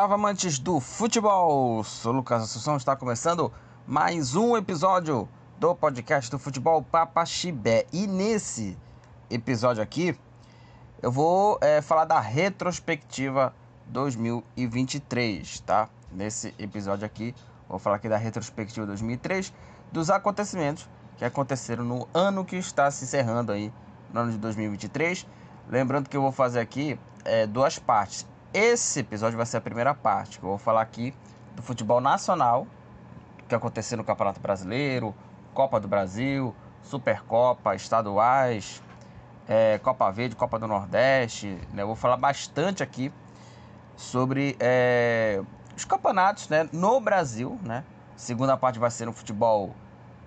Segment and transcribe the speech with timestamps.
[0.00, 1.84] salve amantes do futebol!
[1.84, 3.52] Sou Lucas Assunção, está começando
[3.86, 7.84] mais um episódio do podcast do futebol Papa Chibé.
[7.92, 8.78] E nesse
[9.28, 10.18] episódio aqui,
[11.02, 13.54] eu vou é, falar da retrospectiva
[13.88, 15.90] 2023, tá?
[16.10, 17.34] Nesse episódio aqui,
[17.68, 19.52] vou falar aqui da retrospectiva 2003,
[19.92, 23.70] dos acontecimentos que aconteceram no ano que está se encerrando aí,
[24.14, 25.26] no ano de 2023.
[25.68, 28.26] Lembrando que eu vou fazer aqui é, duas partes.
[28.52, 31.14] Esse episódio vai ser a primeira parte, que eu vou falar aqui
[31.54, 32.66] do futebol nacional,
[33.48, 35.14] que aconteceu no Campeonato Brasileiro,
[35.54, 38.82] Copa do Brasil, Supercopa, estaduais,
[39.48, 41.60] é, Copa Verde, Copa do Nordeste.
[41.72, 41.82] Né?
[41.82, 43.12] Eu vou falar bastante aqui
[43.96, 45.40] sobre é,
[45.76, 47.56] os campeonatos né, no Brasil.
[47.62, 47.84] Né?
[48.16, 49.76] Segunda parte vai ser no futebol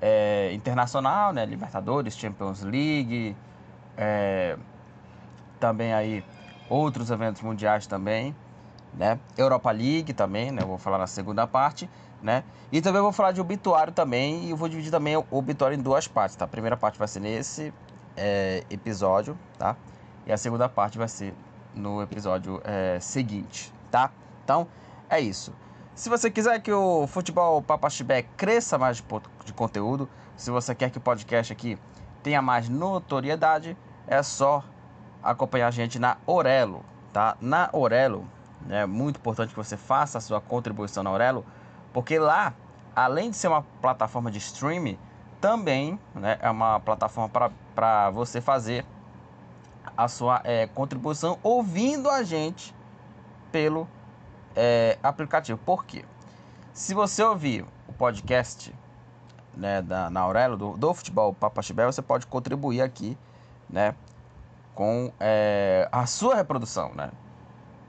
[0.02, 1.46] é, internacional, né?
[1.46, 3.36] Libertadores, Champions League,
[3.98, 4.58] é,
[5.60, 6.24] também aí
[6.70, 8.36] outros eventos mundiais também,
[8.94, 9.20] né?
[9.38, 10.62] Europa League também, né?
[10.62, 11.90] Eu vou falar na segunda parte,
[12.22, 12.44] né?
[12.72, 15.82] E também vou falar de obituário também e eu vou dividir também o obituário em
[15.82, 16.46] duas partes, tá?
[16.46, 17.74] A primeira parte vai ser nesse
[18.16, 19.76] é, episódio, tá?
[20.26, 21.34] E a segunda parte vai ser
[21.76, 24.12] no episódio é, seguinte, tá?
[24.44, 24.68] Então,
[25.10, 25.54] é isso.
[25.96, 29.04] Se você quiser que o Futebol Papaxibé cresça mais de,
[29.46, 31.78] de conteúdo, se você quer que o podcast aqui
[32.24, 34.64] tenha mais notoriedade, é só
[35.24, 37.38] acompanhar a gente na Orelo, tá?
[37.40, 38.28] Na Orelo,
[38.70, 41.46] é muito importante que você faça a sua contribuição na Orelo,
[41.94, 42.54] porque lá,
[42.96, 44.98] além de ser uma plataforma de streaming,
[45.40, 47.30] também né, é uma plataforma
[47.76, 48.86] para você fazer
[49.96, 52.74] a sua é, contribuição ouvindo a gente
[53.52, 53.88] pelo
[54.56, 55.60] é, aplicativo.
[55.60, 56.06] Por quê?
[56.74, 58.74] Se você ouvir o podcast
[59.56, 63.18] né, da, na Aurelo do, do Futebol Papaxibé, você pode contribuir aqui
[63.70, 63.94] né,
[64.74, 67.12] com é, a sua reprodução, né?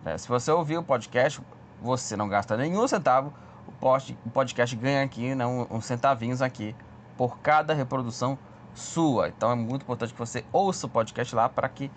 [0.04, 1.40] É, se você ouvir o podcast,
[1.80, 3.32] você não gasta nenhum centavo,
[3.66, 6.74] o, podcast ganha aqui né, uns centavinhos aqui
[7.16, 8.38] por cada reprodução
[8.74, 9.28] sua.
[9.28, 11.90] Então é muito importante que você ouça o podcast lá para que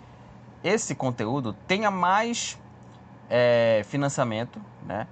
[0.62, 2.58] esse conteúdo tenha mais
[3.28, 5.06] é, financiamento, né?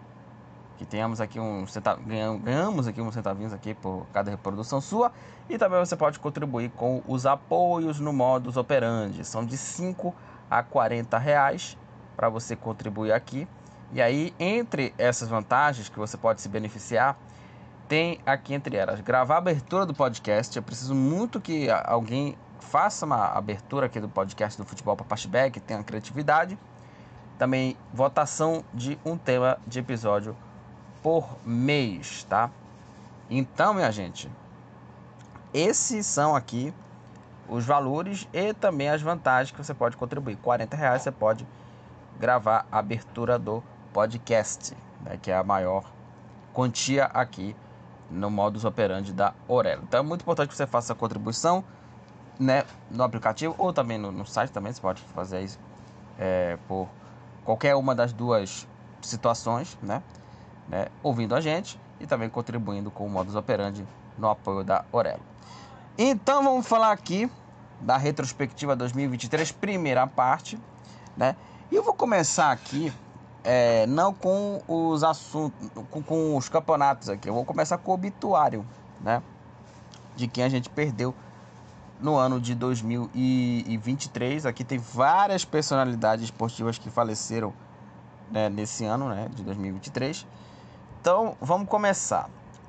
[0.76, 1.98] Que tenhamos aqui um centav...
[2.00, 5.12] ganhamos aqui uns centavinhos aqui por cada reprodução sua.
[5.48, 9.24] E também você pode contribuir com os apoios no modus operandi.
[9.24, 10.14] São de 5
[10.50, 11.76] a 40 reais
[12.16, 13.46] para você contribuir aqui.
[13.92, 17.16] E aí entre essas vantagens que você pode se beneficiar
[17.88, 20.56] tem aqui entre elas gravar a abertura do podcast.
[20.56, 25.60] Eu preciso muito que alguém faça uma abertura aqui do podcast do futebol para Pashback
[25.60, 26.58] tenha criatividade.
[27.38, 30.36] Também votação de um tema de episódio
[31.02, 32.50] por mês, tá?
[33.30, 34.30] Então, minha gente,
[35.52, 36.72] esses são aqui
[37.48, 40.36] os valores e também as vantagens que você pode contribuir.
[40.36, 41.46] 40 reais você pode
[42.18, 43.62] gravar a abertura do
[43.92, 45.84] podcast, né, que é a maior
[46.52, 47.54] quantia aqui
[48.10, 49.82] no modus operandi da Orelo.
[49.84, 51.64] Então é muito importante que você faça a contribuição
[52.38, 55.58] né, no aplicativo ou também no, no site também você pode fazer isso
[56.18, 56.88] é, por
[57.44, 58.66] qualquer uma das duas
[59.00, 60.02] situações, né?
[60.68, 63.86] Né, ouvindo a gente e também contribuindo com o modus operandi
[64.18, 65.22] no apoio da Orelo.
[65.98, 67.30] Então vamos falar aqui
[67.80, 70.58] da retrospectiva 2023, primeira parte,
[71.16, 71.36] né?
[71.70, 72.92] E eu vou começar aqui
[73.42, 77.28] é, não com os assuntos, com, com, os campeonatos aqui.
[77.28, 78.66] Eu vou começar com o obituário,
[79.00, 79.22] né?
[80.14, 81.14] De quem a gente perdeu
[82.00, 84.46] no ano de 2023.
[84.46, 87.52] Aqui tem várias personalidades esportivas que faleceram
[88.30, 89.28] né, nesse ano, né?
[89.34, 90.26] De 2023.
[91.00, 92.28] Então, vamos começar.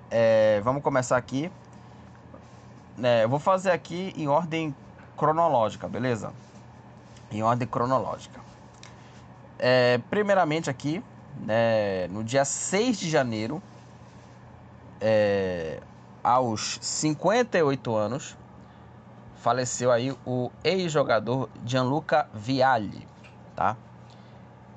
[0.10, 1.52] É, vamos começar aqui.
[3.02, 4.76] É, eu vou fazer aqui em ordem
[5.16, 6.34] cronológica, beleza?
[7.32, 8.40] Em ordem cronológica.
[9.60, 11.04] É, primeiramente aqui,
[11.40, 13.62] né, no dia 6 de janeiro,
[15.02, 15.82] é,
[16.24, 18.38] aos 58 anos,
[19.36, 23.08] faleceu aí o ex-jogador Gianluca Vialli,
[23.56, 23.76] tá?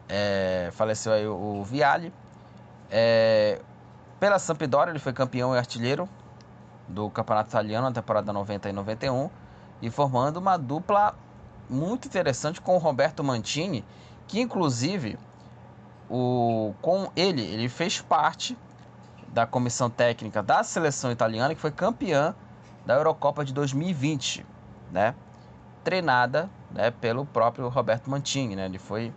[0.09, 2.13] É, faleceu aí o Vialli,
[2.91, 3.61] é,
[4.19, 6.09] pela Sampdoria, ele foi campeão e artilheiro
[6.89, 9.31] do Campeonato Italiano na temporada 90 e 91
[9.81, 11.15] e formando uma dupla
[11.69, 13.85] muito interessante com o Roberto Mantini,
[14.27, 15.19] que inclusive
[16.09, 18.59] o, com ele, ele fez parte
[19.29, 22.35] da comissão técnica da seleção italiana que foi campeã
[22.85, 24.45] da Eurocopa de 2020,
[24.91, 25.15] né?
[25.85, 28.67] Treinada, né, pelo próprio Roberto Mantini, né?
[28.67, 29.13] Ele foi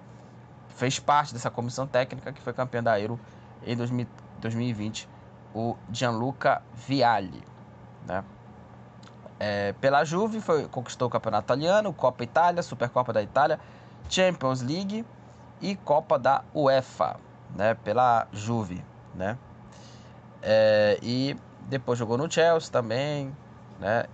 [0.76, 3.20] fez parte dessa comissão técnica que foi campeã da Euro
[3.66, 3.76] em
[4.40, 5.10] 2020
[5.54, 7.44] o Gianluca Vialli.
[8.06, 8.24] Né?
[9.40, 13.60] É, pela Juve foi, conquistou o Campeonato Italiano, Copa Itália, Supercopa da Itália,
[14.10, 15.06] Champions League
[15.62, 17.18] e Copa da UEFA.
[17.56, 18.84] né, pela Juve,
[19.14, 19.38] né?
[20.42, 23.36] É, e depois jogou no Chelsea também,
[23.80, 24.06] né?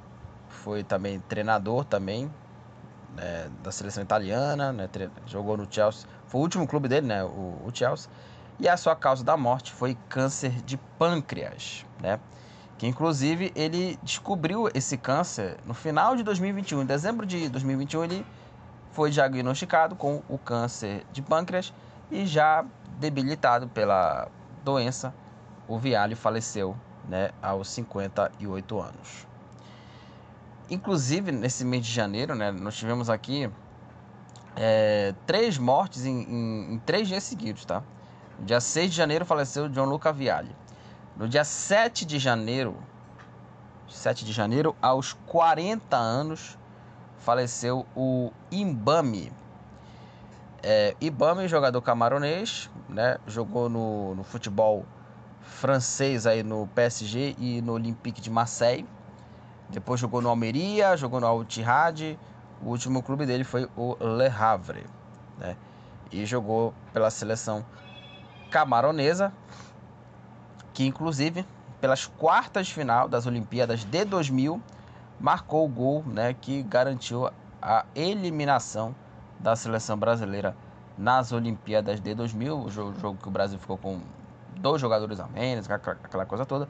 [0.49, 2.29] Foi também treinador também
[3.15, 4.89] né, da seleção italiana, né?
[5.25, 7.23] Jogou no Chelsea, foi o último clube dele, né?
[7.23, 8.11] O, o Chelsea.
[8.59, 12.19] E a sua causa da morte foi câncer de pâncreas, né?
[12.77, 18.25] Que inclusive ele descobriu esse câncer no final de 2021, em dezembro de 2021 ele
[18.91, 21.73] foi diagnosticado com o câncer de pâncreas
[22.11, 22.65] e já
[22.99, 24.27] debilitado pela
[24.63, 25.13] doença,
[25.67, 26.75] o Viale faleceu
[27.07, 29.27] né, aos 58 anos.
[30.69, 33.49] Inclusive, nesse mês de janeiro, né, nós tivemos aqui
[34.55, 37.81] é, três mortes em, em, em, três dias seguidos, tá?
[38.39, 40.55] No dia 6 de janeiro faleceu John Luca Viale.
[41.17, 42.77] No dia 7 de janeiro,
[43.89, 46.57] 7 de janeiro, aos 40 anos,
[47.17, 49.31] faleceu o Imbami.
[50.63, 53.17] É, Ibami, jogador camaronês, né?
[53.27, 54.85] Jogou no, no futebol
[55.41, 58.87] francês aí no PSG e no Olympique de Marseille.
[59.69, 61.45] Depois jogou no Almeria, jogou no Al.
[62.61, 64.85] O último clube dele foi o Le Havre,
[65.37, 65.55] né?
[66.11, 67.65] E jogou pela seleção
[68.49, 69.33] camaronesa,
[70.73, 71.45] que inclusive
[71.79, 74.61] pelas quartas de final das Olimpíadas de 2000
[75.19, 77.29] marcou o gol, né, que garantiu
[77.61, 78.95] a eliminação
[79.39, 80.55] da seleção brasileira
[80.97, 84.01] nas Olimpíadas de 2000, o jogo, jogo que o Brasil ficou com
[84.57, 86.67] dois jogadores a menos, aquela coisa toda.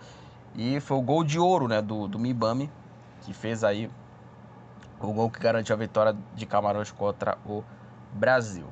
[0.55, 2.71] E foi o gol de ouro né, do, do Mibami,
[3.21, 3.89] que fez aí
[4.99, 7.63] o gol que garantiu a vitória de Camarões contra o
[8.13, 8.67] Brasil.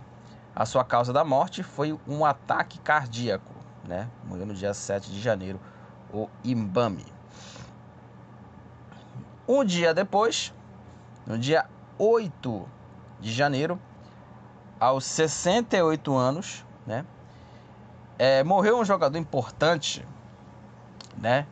[0.57, 3.53] A sua causa da morte foi um ataque cardíaco,
[3.87, 4.09] né?
[4.23, 5.59] Morreu no dia 7 de janeiro,
[6.11, 7.05] o Imbami.
[9.47, 10.51] Um dia depois,
[11.27, 11.67] no dia
[11.99, 12.67] 8
[13.19, 13.79] de janeiro,
[14.79, 17.05] aos 68 anos, né?
[18.17, 20.03] É, morreu um jogador importante,
[21.15, 21.45] né?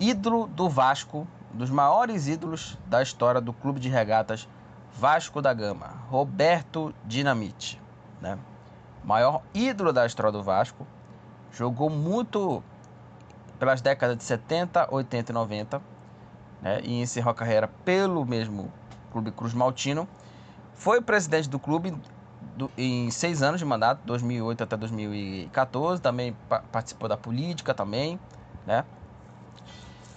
[0.00, 4.48] Ídolo do Vasco, dos maiores ídolos da história do clube de regatas
[4.92, 7.80] Vasco da Gama, Roberto Dinamite,
[8.20, 8.38] né?
[9.04, 10.86] Maior ídolo da história do Vasco,
[11.52, 12.62] jogou muito
[13.58, 15.82] pelas décadas de 70, 80 e 90,
[16.60, 16.80] né?
[16.82, 18.72] E encerrou a carreira pelo mesmo
[19.12, 20.08] Clube Cruz Maltino.
[20.74, 21.94] Foi presidente do clube
[22.56, 26.02] do, em seis anos de mandato, 2008 até 2014.
[26.02, 28.18] Também pa participou da política também,
[28.66, 28.84] né?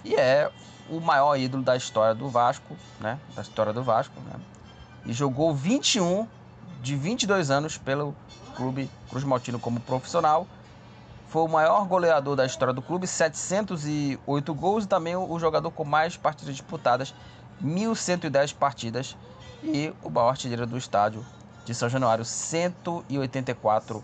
[0.04, 0.50] E é
[0.88, 3.18] o maior ídolo da história do Vasco, né?
[3.34, 4.40] Da história do Vasco, né?
[5.06, 6.26] E jogou 21
[6.80, 8.14] de 22 anos pelo
[8.56, 10.46] clube Cruz Maltino como profissional.
[11.28, 15.84] Foi o maior goleador da história do clube, 708 gols e também o jogador com
[15.84, 17.14] mais partidas disputadas,
[17.62, 19.16] 1.110 partidas
[19.62, 21.24] e o maior artilheiro do estádio
[21.64, 24.02] de São Januário, 184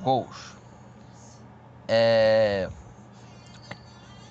[0.00, 0.54] gols.
[1.86, 2.70] É...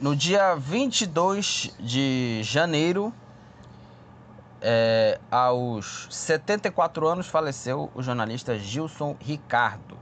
[0.00, 3.12] No dia 22 de janeiro,
[4.62, 9.98] é, aos 74 anos, faleceu o jornalista Gilson Ricardo.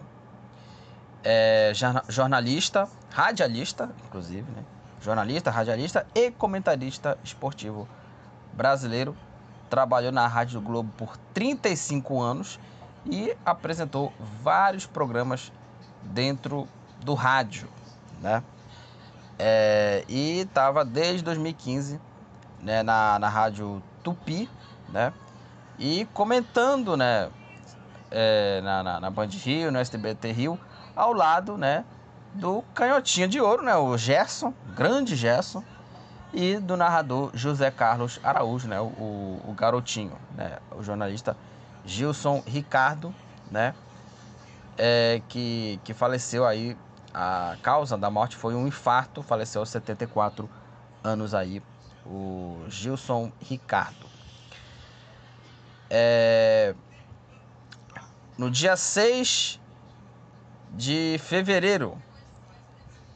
[1.25, 1.73] É,
[2.11, 4.63] jornalista, radialista, inclusive, né?
[5.01, 7.89] jornalista, radialista e comentarista esportivo
[8.53, 9.17] brasileiro,
[9.71, 12.61] trabalhou na Rádio Globo por 35 anos
[13.07, 14.13] e apresentou
[14.43, 15.51] vários programas
[16.03, 16.69] dentro
[17.01, 17.67] do rádio,
[18.21, 18.43] né?
[19.39, 22.01] É, e estava desde 2015
[22.63, 24.49] né, na, na rádio Tupi,
[24.89, 25.13] né?
[25.79, 27.31] E comentando, né?
[28.11, 30.59] É, na, na, na Band Rio, no STBT Rio,
[30.95, 31.85] ao lado, né?
[32.33, 33.77] Do canhotinha de ouro, né?
[33.77, 35.63] O Gerson, grande Gerson,
[36.33, 38.81] e do narrador José Carlos Araújo, né?
[38.81, 40.59] O, o, garotinho, né?
[40.71, 41.37] O jornalista
[41.85, 43.15] Gilson Ricardo,
[43.51, 43.75] né?
[44.77, 46.77] É, que, que faleceu aí.
[47.19, 50.51] A causa da morte foi um infarto, faleceu aos 74
[51.03, 51.63] anos aí,
[52.05, 54.07] o Gilson Ricardo.
[55.89, 56.75] É,
[58.37, 59.59] no dia 6
[60.73, 61.97] de fevereiro,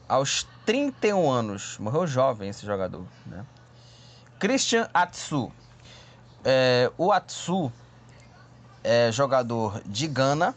[0.09, 3.45] aos 31 anos, morreu jovem esse jogador, né?
[4.39, 5.53] Christian Atsu.
[6.43, 7.71] É, o Atsu
[8.83, 10.55] é jogador de Gana,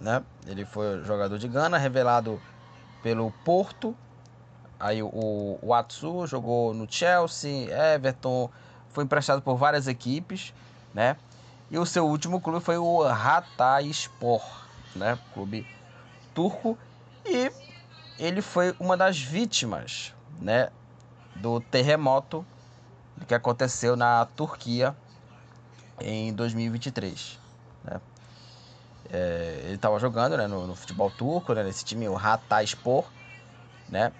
[0.00, 0.24] né?
[0.48, 2.40] Ele foi jogador de Gana, revelado
[3.02, 3.94] pelo Porto.
[4.80, 8.50] Aí o, o Atsu jogou no Chelsea, Everton,
[8.90, 10.54] foi emprestado por várias equipes,
[10.94, 11.16] né?
[11.70, 14.42] E o seu último clube foi o Hatayspor,
[14.96, 15.18] né?
[15.34, 15.66] Clube
[16.34, 16.78] turco.
[17.26, 17.52] E
[18.18, 20.70] ele foi uma das vítimas, né?
[21.36, 22.44] Do terremoto
[23.26, 24.96] que aconteceu na Turquia
[26.00, 27.38] em 2023.
[29.10, 33.04] É, ele estava jogando né, no, no, futebol turco, né, nesse time, o Hatayspor,
[33.88, 34.12] né?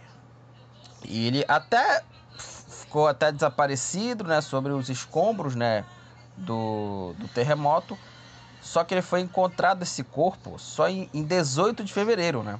[1.04, 2.02] E ele até
[2.38, 5.84] ficou até desaparecido, né, sobre os escombros, né,
[6.36, 7.98] do, do terremoto.
[8.62, 12.58] Só que ele foi encontrado esse corpo só em, em 18 de fevereiro, né?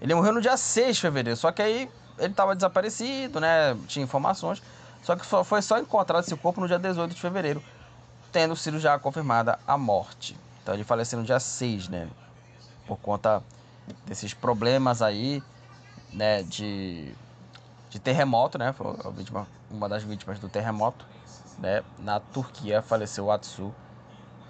[0.00, 3.76] Ele morreu no dia 6 de fevereiro, só que aí ele estava desaparecido, né?
[3.86, 4.62] Tinha informações.
[5.02, 7.62] Só que só, foi só encontrado esse corpo no dia 18 de fevereiro,
[8.32, 10.36] tendo sido já confirmada a morte.
[10.68, 12.06] Então ele faleceu no dia 6, né?
[12.86, 13.42] Por conta
[14.04, 15.42] desses problemas aí,
[16.12, 16.42] né?
[16.42, 17.10] De,
[17.88, 18.74] de terremoto, né?
[18.74, 21.06] Foi vítima, uma das vítimas do terremoto,
[21.58, 21.82] né?
[21.98, 23.74] Na Turquia faleceu o Atsu.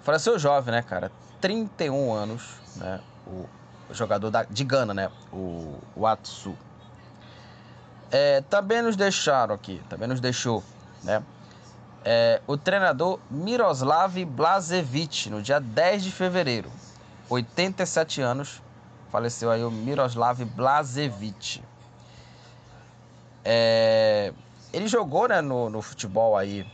[0.03, 1.09] Faleceu jovem, né, cara?
[1.39, 2.99] 31 anos, né?
[3.25, 3.47] O
[3.93, 5.09] jogador da, de Gana, né?
[5.31, 6.53] O, o Atsu.
[8.11, 10.65] É, também nos deixaram aqui, também nos deixou,
[11.01, 11.23] né?
[12.03, 16.71] É, o treinador Miroslav Blazevic, no dia 10 de fevereiro,
[17.29, 18.61] 87 anos,
[19.11, 21.61] faleceu aí o Miroslav Blazevic.
[23.43, 24.33] É,
[24.71, 26.65] ele jogou né, no, no futebol aí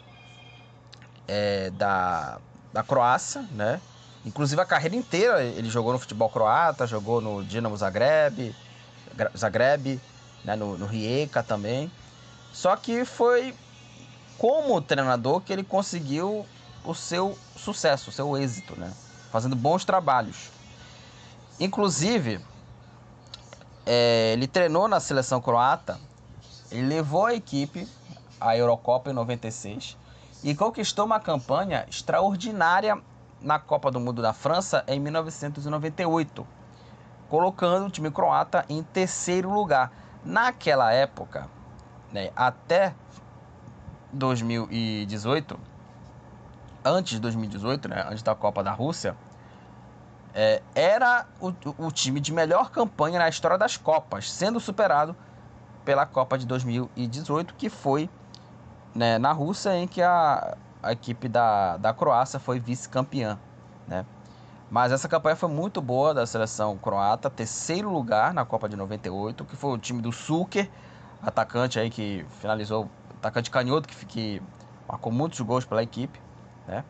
[1.28, 2.38] é, da,
[2.72, 3.82] da Croácia, né?
[4.26, 8.56] Inclusive a carreira inteira ele jogou no futebol croata, jogou no Dinamo Zagreb,
[9.38, 10.02] Zagreb,
[10.44, 11.92] né, no, no Rijeka também.
[12.52, 13.54] Só que foi
[14.38, 16.46] como treinador que ele conseguiu
[16.84, 18.92] o seu sucesso, o seu êxito, né?
[19.32, 20.50] Fazendo bons trabalhos.
[21.60, 22.40] Inclusive,
[23.86, 26.00] é, ele treinou na seleção croata,
[26.72, 27.88] ele levou a equipe
[28.40, 29.98] à Eurocopa em 96
[30.44, 33.02] e conquistou uma campanha extraordinária
[33.42, 36.46] na Copa do Mundo da França em 1998,
[37.30, 39.92] colocando o time croata em terceiro lugar.
[40.24, 41.48] Naquela época,
[42.12, 42.94] né, até
[44.16, 45.60] 2018,
[46.84, 49.16] antes de 2018, né, antes da Copa da Rússia,
[50.34, 55.16] é, era o, o time de melhor campanha na história das Copas, sendo superado
[55.86, 58.10] pela Copa de 2018, que foi
[58.94, 63.38] né, na Rússia, em que a, a equipe da, da Croácia foi vice-campeã.
[63.88, 64.06] Né?
[64.70, 69.46] Mas essa campanha foi muito boa da seleção croata, terceiro lugar na Copa de 98,
[69.46, 70.70] que foi o time do Sulker,
[71.22, 72.90] atacante aí que finalizou,
[73.26, 74.42] atacante canhoto que, que
[74.88, 76.20] marcou muitos gols pela equipe,
[76.68, 76.84] né?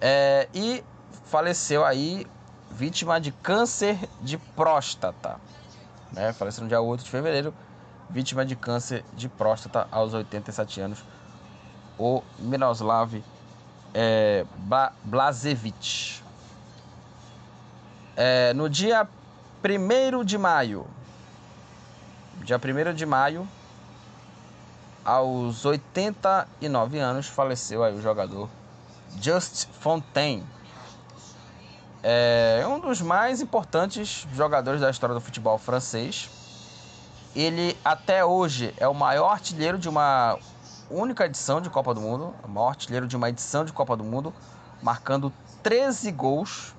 [0.00, 0.84] É, e
[1.24, 2.26] faleceu aí
[2.70, 5.36] vítima de câncer de próstata,
[6.12, 6.32] né?
[6.34, 7.54] Faleceu no dia 8 de fevereiro,
[8.10, 11.04] vítima de câncer de próstata aos 87 anos,
[11.98, 13.22] o Miroslav
[13.94, 14.44] é.
[18.16, 19.08] É, no dia
[19.64, 20.86] 1 de maio,
[22.44, 23.48] dia 1 de maio,
[25.04, 28.48] aos 89 anos, faleceu aí o jogador
[29.20, 30.46] Just Fontaine.
[32.02, 36.30] É um dos mais importantes jogadores da história do futebol francês.
[37.34, 40.38] Ele até hoje é o maior artilheiro de uma
[40.90, 44.02] única edição de Copa do Mundo, o maior artilheiro de uma edição de Copa do
[44.02, 44.34] Mundo,
[44.82, 46.74] marcando 13 gols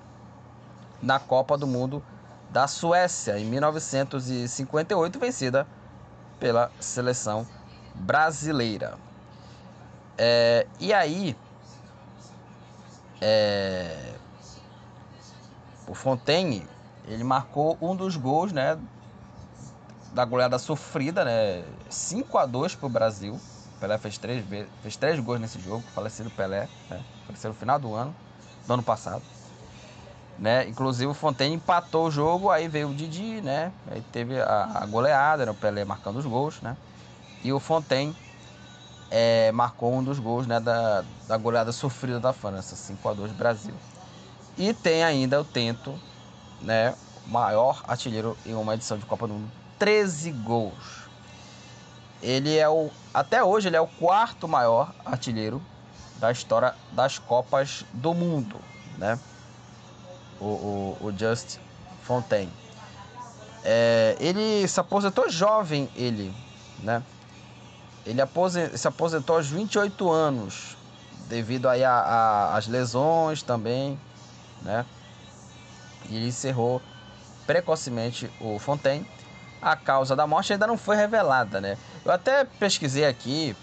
[1.01, 2.03] na Copa do Mundo
[2.49, 5.65] da Suécia em 1958, vencida
[6.39, 7.47] pela seleção
[8.01, 8.97] brasileira.
[10.17, 11.35] É, e aí,
[13.21, 14.13] é,
[15.87, 16.67] o Fontaine,
[17.07, 18.77] ele marcou um dos gols, né,
[20.13, 23.39] da goleada sofrida, né, 5 a 2 para o Brasil.
[23.79, 24.45] Pelé fez três,
[24.81, 28.15] fez três gols nesse jogo, falecido Pelé, né, faleceu no final do ano,
[28.67, 29.23] do ano passado.
[30.37, 30.67] Né?
[30.67, 33.71] Inclusive o Fontaine empatou o jogo, aí veio o Didi, né?
[33.91, 35.51] Aí teve a, a goleada, né?
[35.51, 36.75] o Pelé marcando os gols, né?
[37.43, 38.15] E o Fontaine
[39.09, 43.31] é, marcou um dos gols né, da, da goleada sofrida da França, 5 a 2
[43.33, 43.73] Brasil.
[44.57, 45.99] E tem ainda o Tento,
[46.61, 46.95] né,
[47.27, 51.09] maior artilheiro em uma edição de Copa do Mundo, 13 gols.
[52.21, 55.61] Ele é o até hoje ele é o quarto maior artilheiro
[56.17, 58.57] da história das Copas do Mundo,
[58.97, 59.19] né?
[60.39, 61.57] O, o, o Just
[62.03, 62.51] Fontaine.
[63.63, 66.33] É, ele se aposentou jovem, ele,
[66.79, 67.03] né?
[68.05, 68.21] Ele
[68.75, 70.75] se aposentou aos 28 anos,
[71.27, 73.99] devido aí às lesões também,
[74.61, 74.85] né?
[76.09, 76.81] E ele encerrou
[77.45, 79.05] precocemente o Fontaine.
[79.61, 81.77] A causa da morte ainda não foi revelada, né?
[82.03, 83.55] Eu até pesquisei aqui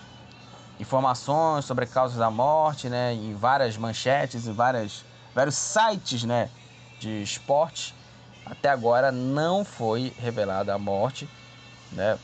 [0.79, 3.13] informações sobre causas da morte, né?
[3.13, 5.05] Em várias manchetes, em várias,
[5.35, 6.49] vários sites, né?
[7.01, 7.95] De esporte.
[8.47, 11.29] Até agora não foi revelada a morte,
[11.91, 12.17] né?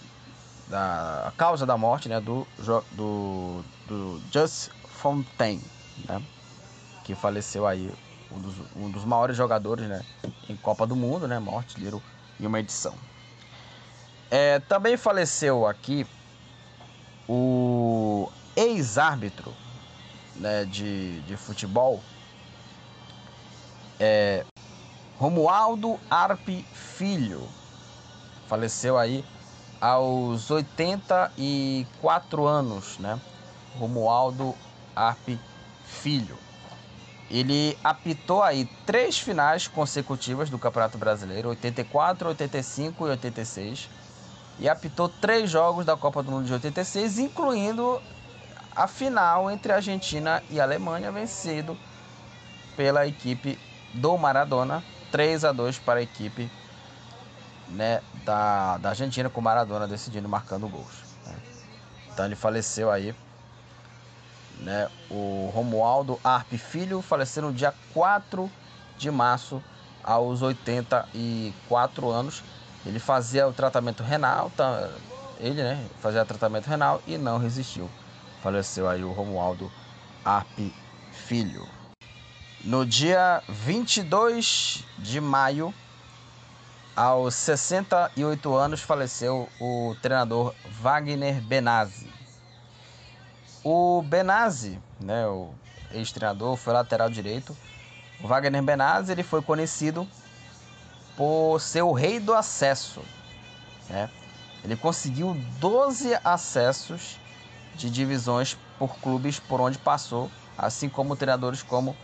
[0.66, 2.46] Da causa da morte né, do,
[2.92, 5.62] do, do Just Fontaine,
[6.08, 6.22] né,
[7.04, 7.92] que faleceu aí,
[8.30, 10.04] um dos, um dos maiores jogadores né,
[10.48, 12.02] em Copa do Mundo, né, morte artilheiro
[12.40, 12.94] em uma edição.
[14.30, 16.06] É, também faleceu aqui
[17.28, 19.52] o ex-árbitro
[20.36, 22.02] né, de, de futebol,
[24.00, 24.44] é,
[25.18, 27.48] Romualdo Arpe Filho,
[28.48, 29.24] faleceu aí
[29.84, 33.20] aos 84 anos, né?
[33.78, 34.54] Romualdo
[34.96, 35.38] Arpe
[35.84, 36.38] Filho.
[37.30, 43.90] Ele apitou aí três finais consecutivas do Campeonato Brasileiro, 84, 85 e 86.
[44.58, 48.00] E apitou três jogos da Copa do Mundo de 86, incluindo
[48.74, 51.76] a final entre a Argentina e a Alemanha, vencido
[52.74, 53.58] pela equipe
[53.92, 56.50] do Maradona, 3 a 2 para a equipe
[57.74, 61.02] né, da, da Argentina com Maradona decidindo marcando gols.
[61.26, 61.34] Né?
[62.12, 63.14] Então ele faleceu aí.
[64.60, 68.50] Né, o Romualdo Arpe Filho faleceu no dia 4
[68.96, 69.62] de março,
[70.02, 72.42] aos 84 anos.
[72.86, 74.90] Ele fazia o tratamento renal, tá,
[75.40, 77.90] ele né, fazia tratamento renal e não resistiu.
[78.42, 79.70] Faleceu aí o Romualdo
[80.24, 80.72] Arpe
[81.10, 81.66] Filho.
[82.62, 85.74] No dia 22 de maio
[86.96, 92.12] aos 68 anos faleceu o treinador Wagner Benazzi.
[93.64, 95.50] O Benazzi, né, o
[95.90, 97.56] ex-treinador, foi lateral direito.
[98.22, 100.06] O Wagner Benazzi ele foi conhecido
[101.16, 103.02] por ser o rei do acesso.
[103.88, 104.08] Né?
[104.62, 107.18] Ele conseguiu 12 acessos
[107.74, 111.96] de divisões por clubes por onde passou, assim como treinadores como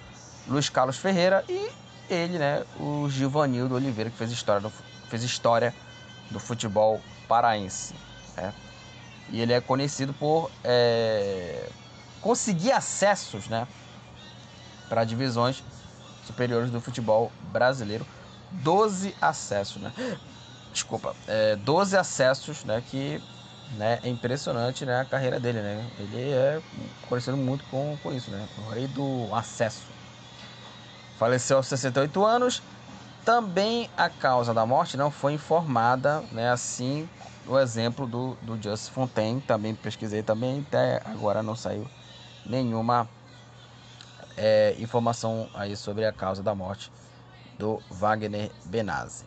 [0.48, 1.70] Luiz Carlos Ferreira e
[2.12, 4.72] ele, né, o Givanildo Oliveira, que fez história do,
[5.08, 5.74] fez história
[6.30, 7.94] do futebol paraense.
[8.36, 8.52] Né?
[9.30, 11.68] E ele é conhecido por é,
[12.20, 13.66] conseguir acessos né,
[14.88, 15.62] para divisões
[16.26, 18.06] superiores do futebol brasileiro.
[18.50, 19.92] 12 acessos, né?
[20.72, 22.82] Desculpa, é, 12 acessos, né?
[22.84, 23.22] Que
[23.76, 25.88] né, é impressionante né, a carreira dele, né?
[25.98, 26.60] Ele é
[27.08, 28.48] conhecido muito com, com isso, né?
[28.58, 29.82] O rei do acesso.
[31.20, 32.62] Faleceu aos 68 anos.
[33.26, 36.50] Também a causa da morte não foi informada, né?
[36.50, 37.06] Assim,
[37.46, 41.86] o exemplo do, do Just Fontaine, também pesquisei também, até agora não saiu
[42.46, 43.06] nenhuma
[44.34, 46.90] é, informação aí sobre a causa da morte
[47.58, 49.26] do Wagner Benazzi.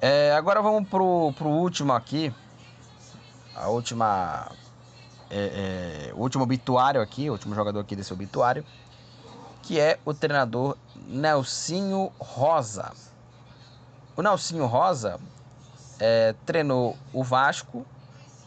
[0.00, 2.34] É, agora vamos pro, pro último aqui,
[3.54, 4.50] a última,
[5.30, 8.66] é, é, último obituário aqui, o último jogador aqui desse obituário,
[9.62, 12.92] que é o treinador Nelsinho Rosa.
[14.16, 15.18] O Nelsinho Rosa
[15.98, 17.86] é, treinou o Vasco,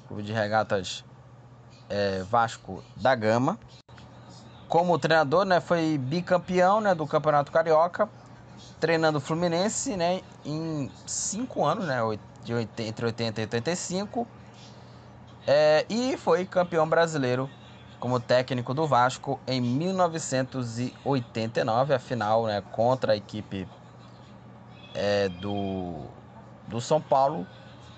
[0.07, 1.03] Clube de Regatas
[1.89, 3.57] é, Vasco da Gama.
[4.67, 8.09] Como treinador, né, foi bicampeão né, do Campeonato Carioca,
[8.79, 11.99] treinando o Fluminense né, em cinco anos, né,
[12.43, 14.27] de 80, entre 80 e 85,
[15.45, 17.49] é, e foi campeão brasileiro
[18.03, 23.65] como técnico do Vasco em 1989, a final né, contra a equipe
[24.93, 26.01] é, do,
[26.67, 27.47] do São Paulo.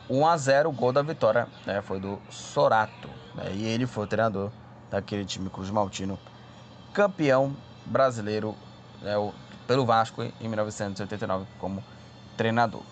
[0.07, 3.09] 1 a 0 o gol da vitória né, foi do Sorato.
[3.33, 4.51] Né, e ele foi o treinador
[4.91, 6.19] daquele time Cruz Maltino
[6.93, 8.55] campeão brasileiro
[9.01, 9.33] né, o,
[9.65, 11.83] pelo Vasco em 1989 como
[12.37, 12.83] treinador.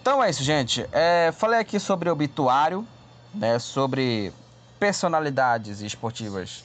[0.00, 0.86] Então é isso, gente.
[0.92, 2.86] É, falei aqui sobre obituário,
[3.34, 4.32] né, sobre
[4.80, 6.64] personalidades esportivas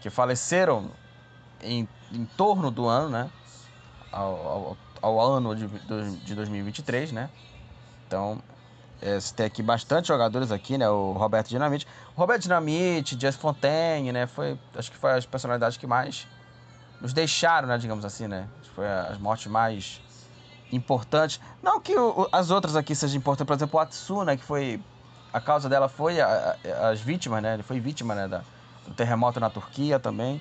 [0.00, 0.90] que faleceram
[1.60, 3.30] em, em torno do ano, né,
[4.12, 5.66] ao, ao, ao ano de,
[6.24, 7.28] de 2023, né.
[8.06, 8.40] Então,
[9.02, 10.88] é, tem aqui bastante jogadores aqui, né?
[10.88, 11.86] O Roberto Dinamite.
[12.16, 14.26] Roberto Dinamite, Jess Fontaine, né?
[14.26, 16.26] Foi, acho que foi as personalidades que mais
[17.00, 17.76] nos deixaram, né?
[17.76, 18.48] Digamos assim, né?
[18.74, 20.00] Foi as mortes mais
[20.72, 21.40] importantes.
[21.62, 24.80] Não que o, as outras aqui sejam importantes, por exemplo, o Atsu, né, que foi
[25.32, 27.54] a causa dela foi a, a, as vítimas, né?
[27.54, 28.42] Ele foi vítima, né, da,
[28.86, 30.40] do terremoto na Turquia também.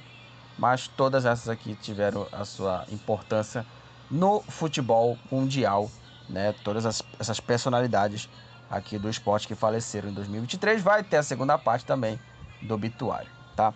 [0.57, 3.65] Mas todas essas aqui tiveram a sua importância
[4.09, 5.89] no futebol mundial,
[6.29, 6.53] né?
[6.63, 8.29] Todas as, essas personalidades
[8.69, 12.19] aqui do esporte que faleceram em 2023 vai ter a segunda parte também
[12.61, 13.73] do obituário, tá?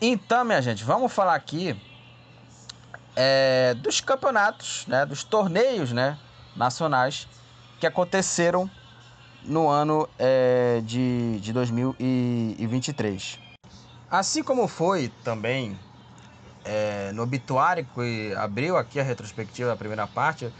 [0.00, 1.80] Então, minha gente, vamos falar aqui
[3.14, 6.18] é, dos campeonatos, né, dos torneios né,
[6.56, 7.28] nacionais
[7.78, 8.70] que aconteceram
[9.44, 13.38] no ano é, de, de 2023.
[14.10, 15.78] Assim como foi também
[16.64, 20.52] é, no obituário que abriu aqui a retrospectiva da primeira parte,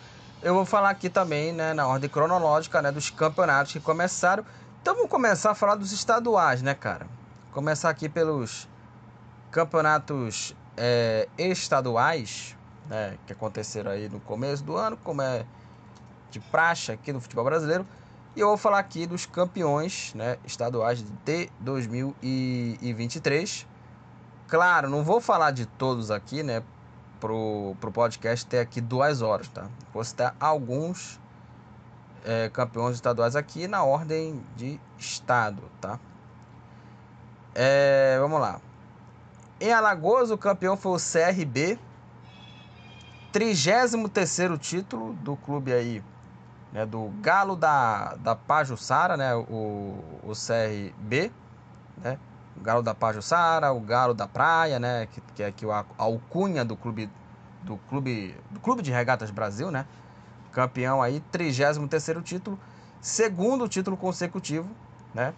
[0.43, 4.45] eu vou falar aqui também né, na ordem cronológica né, dos campeonatos que começaram.
[4.81, 7.07] Então vamos começar a falar dos estaduais, né, cara?
[7.53, 8.69] Começar aqui pelos
[9.53, 12.57] campeonatos é, estaduais,
[12.89, 15.47] né, que aconteceram aí no começo do ano, como é
[16.31, 17.87] de praxe aqui no futebol brasileiro.
[18.35, 23.67] E eu vou falar aqui dos campeões né, estaduais de 2023.
[24.49, 26.63] Claro, não vou falar de todos aqui, né?
[27.21, 29.69] Pro, pro podcast ter aqui duas horas, tá?
[29.93, 31.21] Vou citar alguns
[32.25, 36.01] é, campeões estaduais aqui na ordem de estado, tá?
[37.55, 38.63] É, vamos lá.
[39.61, 41.79] Em Alagoas, o campeão foi o CRB.
[43.31, 43.93] 33
[44.59, 46.03] título do clube aí,
[46.73, 51.31] né, do Galo da, da Pajussara, né, o, o CRB,
[51.99, 52.19] né,
[52.57, 56.65] o Galo da Pajussara, o Galo da Praia, né, que, que é aqui a, alcunha
[56.65, 57.11] do clube,
[57.63, 59.87] do clube, do clube de regatas Brasil, né,
[60.51, 62.59] campeão aí, 33 título,
[63.01, 64.69] segundo título consecutivo,
[65.15, 65.35] né,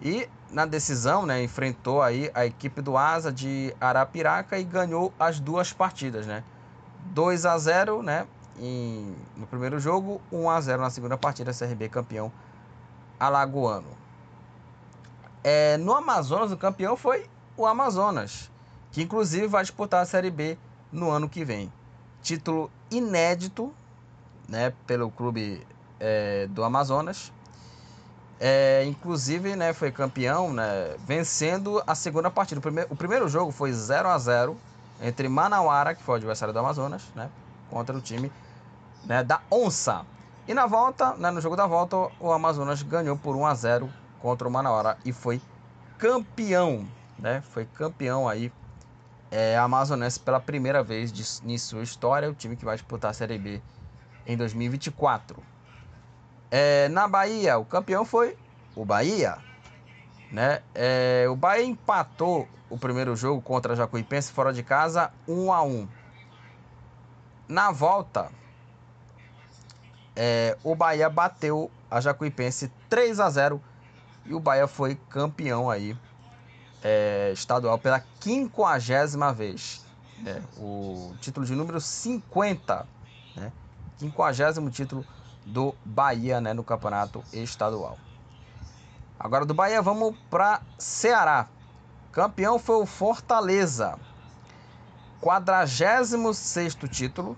[0.00, 5.38] e na decisão, né, enfrentou aí a equipe do Asa de Arapiraca e ganhou as
[5.38, 6.42] duas partidas, né?
[7.12, 8.26] 2 a 0, né,
[8.58, 12.32] em, no primeiro jogo, 1 a 0 na segunda partida, CRB campeão
[13.18, 13.88] alagoano.
[15.42, 18.50] É, no Amazonas, o campeão foi o Amazonas,
[18.92, 20.58] que inclusive vai disputar a Série B
[20.92, 21.72] no ano que vem.
[22.22, 23.72] Título inédito,
[24.48, 25.66] né, pelo clube
[25.98, 27.32] é, do Amazonas
[28.40, 32.58] é, inclusive, né, foi campeão, né, vencendo a segunda partida.
[32.58, 34.56] O primeiro, o primeiro jogo foi 0 a 0
[35.02, 37.28] entre Manauara, que foi o adversário do Amazonas, né,
[37.70, 38.30] contra o time
[39.04, 40.04] né, da Onça.
[40.46, 43.90] E na volta, né, no jogo da volta, o Amazonas ganhou por 1 a 0
[44.18, 45.40] contra o Manauara e foi
[45.96, 46.86] campeão,
[47.18, 47.40] né?
[47.42, 48.52] Foi campeão aí
[49.30, 53.14] é, amazonense pela primeira vez de, em sua história, o time que vai disputar a
[53.14, 53.62] Série B
[54.26, 55.42] em 2024.
[56.50, 58.36] É, na Bahia, o campeão foi
[58.74, 59.38] o Bahia.
[60.32, 60.62] Né?
[60.74, 65.62] É, o Bahia empatou o primeiro jogo contra a Jacuipense fora de casa 1 a
[65.62, 65.88] 1
[67.50, 68.30] Na volta,
[70.14, 73.60] é, o Bahia bateu a Jacuipense 3 a 0
[74.24, 75.98] e o Bahia foi campeão aí
[76.80, 79.84] é, estadual pela quinquagésima vez.
[80.20, 80.40] Né?
[80.58, 82.86] O título de número 50,
[83.34, 83.50] né?
[83.98, 85.04] quinquagésimo título
[85.44, 87.98] do Bahia né, no campeonato estadual.
[89.18, 91.48] Agora do Bahia vamos para Ceará.
[92.12, 93.98] Campeão foi o Fortaleza.
[95.20, 97.36] 46 título.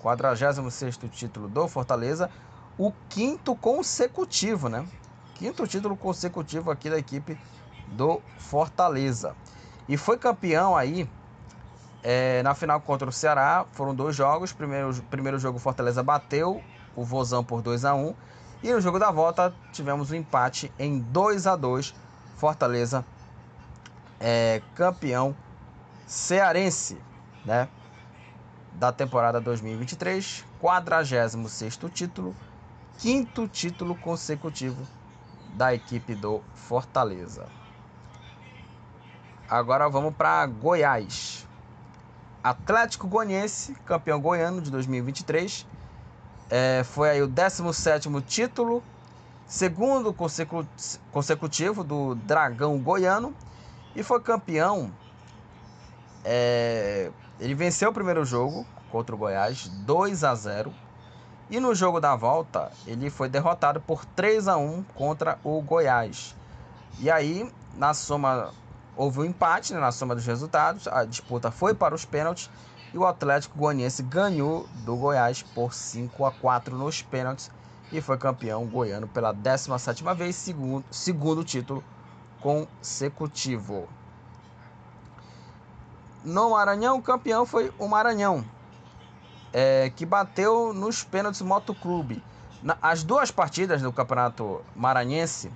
[0.00, 2.30] 46 título do Fortaleza.
[2.76, 4.86] O quinto consecutivo, né?
[5.34, 7.38] Quinto título consecutivo aqui da equipe
[7.88, 9.34] do Fortaleza.
[9.88, 11.08] E foi campeão aí
[12.02, 13.66] é, na final contra o Ceará.
[13.72, 14.52] Foram dois jogos.
[14.52, 16.62] Primeiro, primeiro jogo Fortaleza bateu
[16.94, 18.14] o Vozão por 2 a 1
[18.62, 21.94] E no jogo da volta tivemos um empate em 2 a 2
[22.36, 23.04] Fortaleza
[24.20, 25.34] é campeão
[26.06, 26.96] cearense,
[27.44, 27.68] né?
[28.72, 32.34] Da temporada 2023, 46 título,
[32.98, 34.86] quinto título consecutivo
[35.54, 37.46] da equipe do Fortaleza.
[39.48, 41.46] Agora vamos para Goiás.
[42.42, 45.66] Atlético Goianiense, campeão goiano de 2023,
[46.50, 48.82] é, foi aí o 17 título,
[49.46, 50.66] segundo consecu
[51.10, 53.34] consecutivo do Dragão Goiano
[53.96, 54.92] e foi campeão
[56.24, 60.72] é, ele venceu o primeiro jogo contra o Goiás, 2 a 0
[61.50, 66.36] e no jogo da volta, ele foi derrotado por 3 a 1 contra o Goiás.
[66.98, 68.52] E aí, na soma,
[68.94, 70.86] houve um empate né, na soma dos resultados.
[70.88, 72.50] A disputa foi para os pênaltis
[72.92, 77.50] e o Atlético Goianiense ganhou do Goiás por 5 a 4 nos pênaltis
[77.90, 81.82] e foi campeão goiano pela 17ª vez, segundo, segundo título
[82.40, 83.88] consecutivo.
[86.24, 88.44] No Maranhão, o campeão foi o Maranhão,
[89.52, 92.22] é, que bateu nos pênaltis Motoclube.
[92.62, 95.50] Na, as duas partidas do Campeonato Maranhense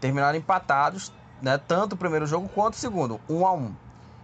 [0.00, 3.56] terminaram empatados, né, tanto o primeiro jogo quanto o segundo, 1 um a 1.
[3.56, 3.74] Um.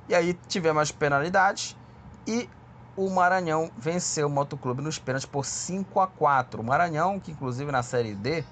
[0.09, 1.77] E aí tivemos as penalidades
[2.27, 2.49] e
[2.97, 6.61] o Maranhão venceu o Motoclube nos pênaltis por 5 a 4.
[6.61, 8.45] O Maranhão, que inclusive na Série D,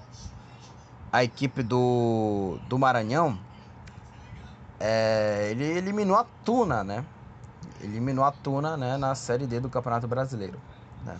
[1.11, 3.37] a equipe do, do Maranhão,
[4.85, 7.05] é, ele eliminou a Tuna, né?
[7.81, 10.59] eliminou a Tuna né, na Série D do Campeonato Brasileiro.
[11.05, 11.17] Né?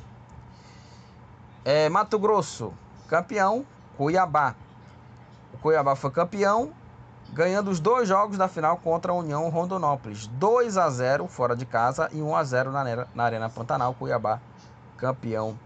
[1.64, 2.74] É, Mato Grosso,
[3.08, 4.54] campeão, Cuiabá.
[5.54, 6.74] O Cuiabá foi campeão,
[7.32, 10.28] ganhando os dois jogos da final contra a União Rondonópolis.
[10.28, 12.84] 2 a 0 fora de casa e 1 a 0 na,
[13.16, 13.94] na Arena Pantanal.
[13.94, 14.42] Cuiabá,
[14.98, 15.58] campeão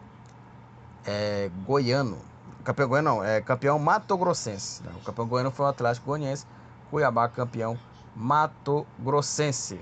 [1.04, 2.20] é, goiano.
[2.64, 4.84] Campeão goiano não, é campeão mato-grossense.
[4.84, 4.92] Né?
[5.02, 6.46] O campeão goiano foi o Atlético Goianiense.
[6.90, 7.78] Cuiabá, campeão
[8.16, 9.80] mato-grossense.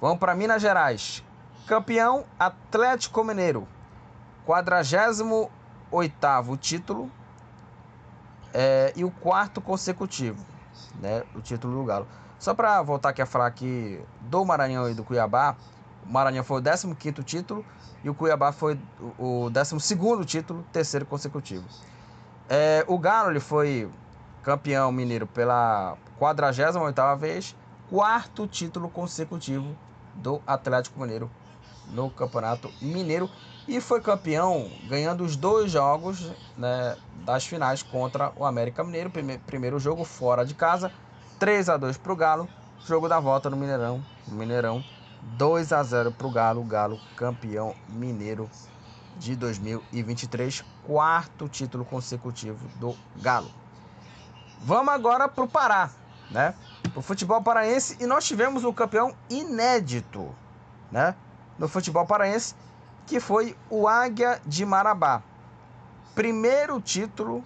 [0.00, 1.24] Vamos para Minas Gerais.
[1.66, 3.66] Campeão Atlético Mineiro.
[4.46, 5.50] 48
[6.58, 7.10] título
[8.52, 10.44] é, e o quarto consecutivo,
[11.00, 12.06] né, o título do Galo.
[12.38, 15.56] Só para voltar aqui a falar aqui do Maranhão e do Cuiabá,
[16.06, 17.64] o Maranhão foi o 15 título
[18.02, 18.78] e o Cuiabá foi
[19.18, 21.64] o 12 título, terceiro consecutivo.
[22.48, 23.90] É, o Galo ele foi
[24.44, 27.56] campeão mineiro pela 48 vez,
[27.88, 29.74] quarto título consecutivo
[30.14, 31.30] do Atlético Mineiro
[31.88, 33.28] no Campeonato Mineiro
[33.66, 39.10] e foi campeão ganhando os dois jogos né, das finais contra o América Mineiro.
[39.46, 40.92] Primeiro jogo fora de casa,
[41.38, 42.48] 3 a 2 para o Galo.
[42.86, 44.84] Jogo da volta no Mineirão, Mineirão
[45.22, 46.62] 2 a 0 para o Galo.
[46.64, 48.50] Galo campeão mineiro
[49.16, 53.63] de 2023, quarto título consecutivo do Galo.
[54.64, 55.90] Vamos agora para o Pará,
[56.30, 56.54] né?
[56.94, 60.34] o futebol paraense e nós tivemos um campeão inédito,
[60.90, 61.14] né,
[61.58, 62.54] no futebol paraense,
[63.06, 65.22] que foi o Águia de Marabá.
[66.14, 67.42] Primeiro título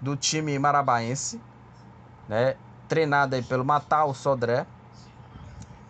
[0.00, 1.40] do time marabaense,
[2.28, 2.56] né,
[2.88, 4.66] treinado aí pelo Matal Sodré,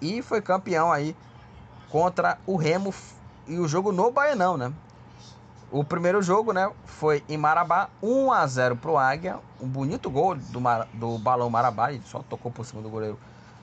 [0.00, 1.16] e foi campeão aí
[1.88, 2.92] contra o Remo
[3.46, 4.72] e o jogo no Baianão, né?
[5.70, 10.36] O primeiro jogo, né, foi em Marabá, 1 a 0 pro Águia, um bonito gol
[10.36, 13.18] do, Mar, do Balão Marabá, ele só tocou por cima do goleiro,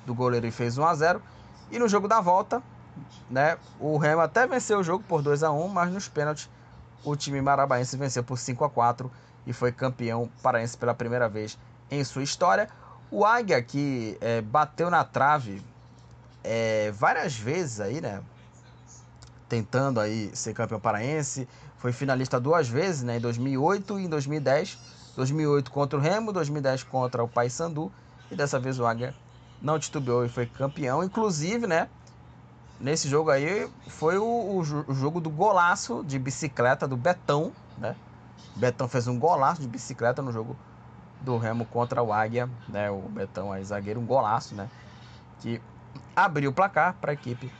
[0.06, 1.22] do goleiro e fez 1 a 0.
[1.72, 2.62] E no jogo da volta,
[3.30, 6.50] né, o Remo até venceu o jogo por 2 a 1, mas nos pênaltis
[7.04, 9.12] o time marabaense venceu por 5 a 4
[9.46, 11.58] e foi campeão paraense pela primeira vez
[11.90, 12.70] em sua história.
[13.12, 15.62] O Águia que é, bateu na trave
[16.44, 18.22] é, várias vezes aí, né?
[19.48, 21.48] Tentando aí ser campeão paraense,
[21.84, 24.78] foi finalista duas vezes, né, em 2008 e em 2010.
[25.18, 27.92] 2008 contra o Remo, 2010 contra o Paysandu
[28.32, 29.14] e dessa vez o Águia
[29.62, 31.04] não titubeou e foi campeão.
[31.04, 31.90] Inclusive, né,
[32.80, 37.98] nesse jogo aí foi o, o, o, jogo do golaço de bicicleta do Betão, né?
[38.56, 40.56] Betão fez um golaço de bicicleta no jogo
[41.20, 42.90] do Remo contra o Águia, né?
[42.90, 44.70] O Betão aí zagueiro um golaço, né?
[45.42, 45.62] Que
[46.16, 47.52] abriu o placar para a equipe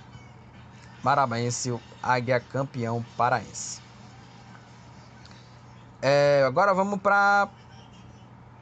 [1.04, 3.83] marabaense, o Águia campeão paraense.
[6.06, 7.48] É, agora vamos para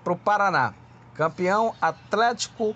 [0.06, 0.76] o Paraná.
[1.16, 2.76] Campeão Atlético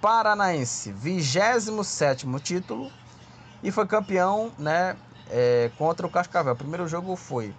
[0.00, 2.92] Paranaense, 27 título.
[3.60, 4.96] E foi campeão né,
[5.28, 6.52] é, contra o Cascavel.
[6.52, 7.52] O primeiro jogo foi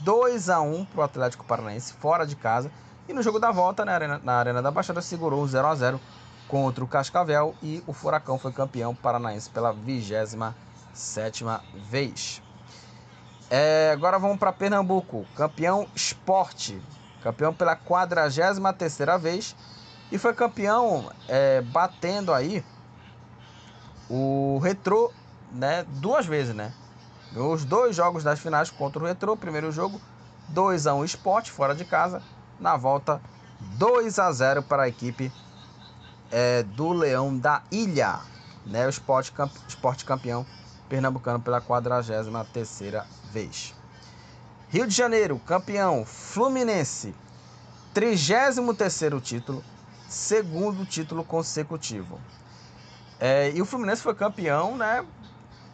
[0.00, 2.70] 2 a 1 para o Atlético Paranaense, fora de casa.
[3.08, 5.98] E no jogo da volta, na Arena, na arena da Baixada, segurou 0 a 0
[6.48, 7.54] contra o Cascavel.
[7.62, 11.44] E o Furacão foi campeão paranaense pela 27
[11.88, 12.42] vez.
[13.50, 16.80] É, agora vamos para Pernambuco, campeão esporte,
[17.22, 18.58] campeão pela 43
[19.20, 19.56] vez.
[20.12, 22.64] E foi campeão é, batendo aí
[24.08, 25.12] o Retrô
[25.52, 26.72] né, duas vezes, né?
[27.34, 30.00] Os dois jogos das finais contra o Retrô, primeiro jogo
[30.48, 32.22] 2 a 1 esporte fora de casa,
[32.58, 33.20] na volta
[33.60, 35.30] 2 a 0 para a equipe
[36.30, 38.20] é, do Leão da Ilha,
[38.64, 38.86] né?
[38.86, 40.46] O esporte, camp, esporte campeão
[40.88, 43.74] pernambucano pela 43ª vez.
[44.68, 47.14] Rio de Janeiro, campeão Fluminense,
[47.94, 49.64] 33º título,
[50.08, 52.20] segundo título consecutivo.
[53.18, 55.04] É, e o Fluminense foi campeão, né?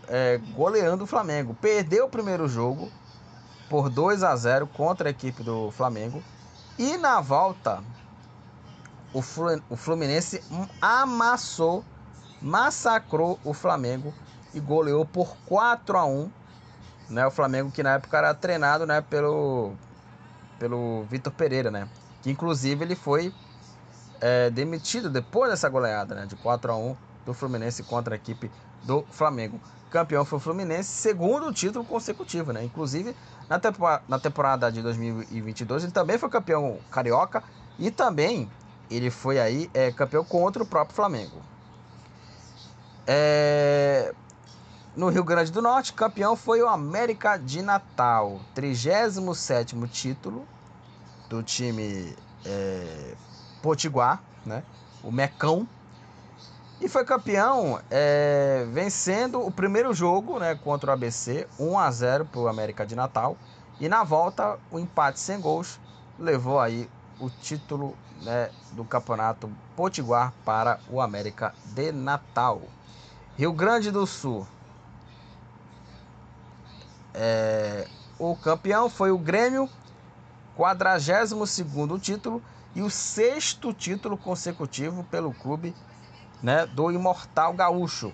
[0.07, 1.55] É, goleando o Flamengo.
[1.61, 2.91] Perdeu o primeiro jogo
[3.69, 6.23] por 2 a 0 contra a equipe do Flamengo.
[6.79, 7.83] E na volta,
[9.13, 10.43] o Fluminense
[10.81, 11.85] amassou,
[12.43, 14.13] massacrou o Flamengo
[14.53, 16.31] e goleou por 4 a 1
[17.09, 17.27] né?
[17.27, 19.73] O Flamengo que na época era treinado né, pelo,
[20.59, 21.89] pelo Vitor Pereira, né?
[22.23, 23.33] Que inclusive ele foi
[24.21, 28.51] é, demitido depois dessa goleada né, de 4 a 1 do Fluminense contra a equipe
[28.83, 29.61] do Flamengo.
[29.91, 32.65] Campeão foi o Fluminense, segundo título consecutivo, né?
[32.65, 33.15] Inclusive
[33.49, 37.43] na, temporada, na temporada de 2022 ele também foi campeão carioca
[37.79, 38.51] e também
[38.91, 41.41] ele foi aí é, campeão contra o próprio Flamengo.
[43.07, 44.15] É...
[44.97, 50.47] No Rio Grande do Norte, campeão foi o América de Natal, 37 título
[51.29, 52.15] do time
[52.47, 53.15] é,
[53.61, 54.63] Potiguar, né?
[55.03, 55.69] o Mecão.
[56.81, 62.27] E foi campeão é, vencendo o primeiro jogo né, contra o ABC, 1 a 0
[62.27, 63.37] para o América de Natal.
[63.81, 65.81] E na volta, o empate sem gols
[66.17, 72.63] levou aí o título né, do campeonato Potiguar para o América de Natal.
[73.37, 74.47] Rio Grande do Sul.
[77.15, 77.87] É,
[78.19, 79.69] o campeão foi o Grêmio,
[80.57, 81.33] 42
[82.01, 82.43] título
[82.75, 85.75] e o sexto título consecutivo pelo clube
[86.43, 88.13] né, do Imortal Gaúcho.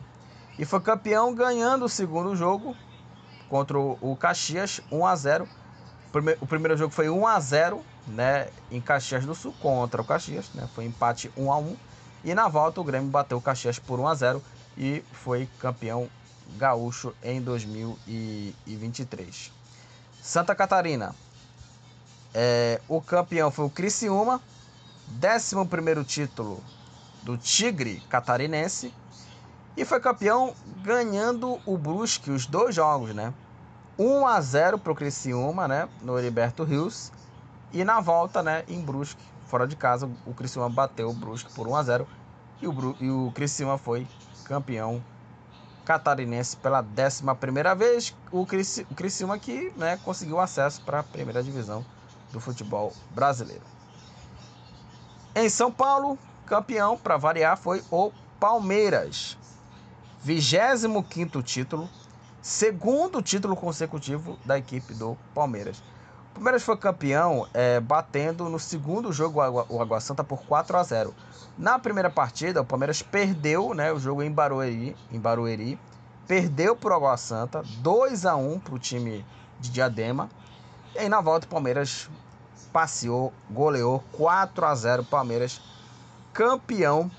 [0.59, 2.77] E foi campeão ganhando o segundo jogo
[3.49, 5.49] contra o Caxias 1 a 0.
[6.41, 10.51] O primeiro jogo foi 1 a 0, né, em Caxias do Sul contra o Caxias,
[10.55, 10.69] né?
[10.75, 11.77] Foi empate 1 a 1
[12.25, 14.43] e na volta o Grêmio bateu o Caxias por 1 a 0
[14.77, 16.09] e foi campeão
[16.57, 19.53] gaúcho em 2023.
[20.23, 21.15] Santa Catarina
[22.33, 24.41] é, o campeão foi o Criciúma,
[25.23, 26.63] 11 título
[27.23, 28.95] do Tigre Catarinense,
[29.77, 33.33] e foi campeão ganhando o Brusque os dois jogos, né?
[33.99, 35.89] 1 a 0 para o Criciúma, né?
[36.03, 37.13] No Heriberto Rios.
[37.73, 38.65] E na volta, né?
[38.69, 42.09] Em Brusque, fora de casa, o Criciúma bateu o Brusque por 1 a 0
[42.63, 44.07] e o, Bru e o Criciúma foi
[44.45, 45.03] campeão
[45.90, 48.14] catarinense pela 11 primeira vez.
[48.31, 48.46] O
[48.94, 51.85] Criciúma que né, conseguiu acesso para a primeira divisão
[52.31, 53.64] do futebol brasileiro.
[55.35, 59.37] Em São Paulo, campeão, para variar, foi o Palmeiras.
[60.22, 61.90] 25 título,
[62.40, 65.83] segundo título consecutivo da equipe do Palmeiras.
[66.31, 70.83] O Palmeiras foi campeão é, batendo no segundo jogo o Água Santa por 4 a
[70.83, 71.14] 0.
[71.59, 75.79] Na primeira partida, o Palmeiras perdeu né, o jogo em Barueri, em Barueri
[76.27, 79.27] perdeu para o Água Santa 2 a 1 para o time
[79.59, 80.31] de Diadema.
[80.95, 82.09] E aí na volta o Palmeiras
[82.73, 85.61] passeou, goleou 4 a 0 Palmeiras,
[86.33, 87.11] campeão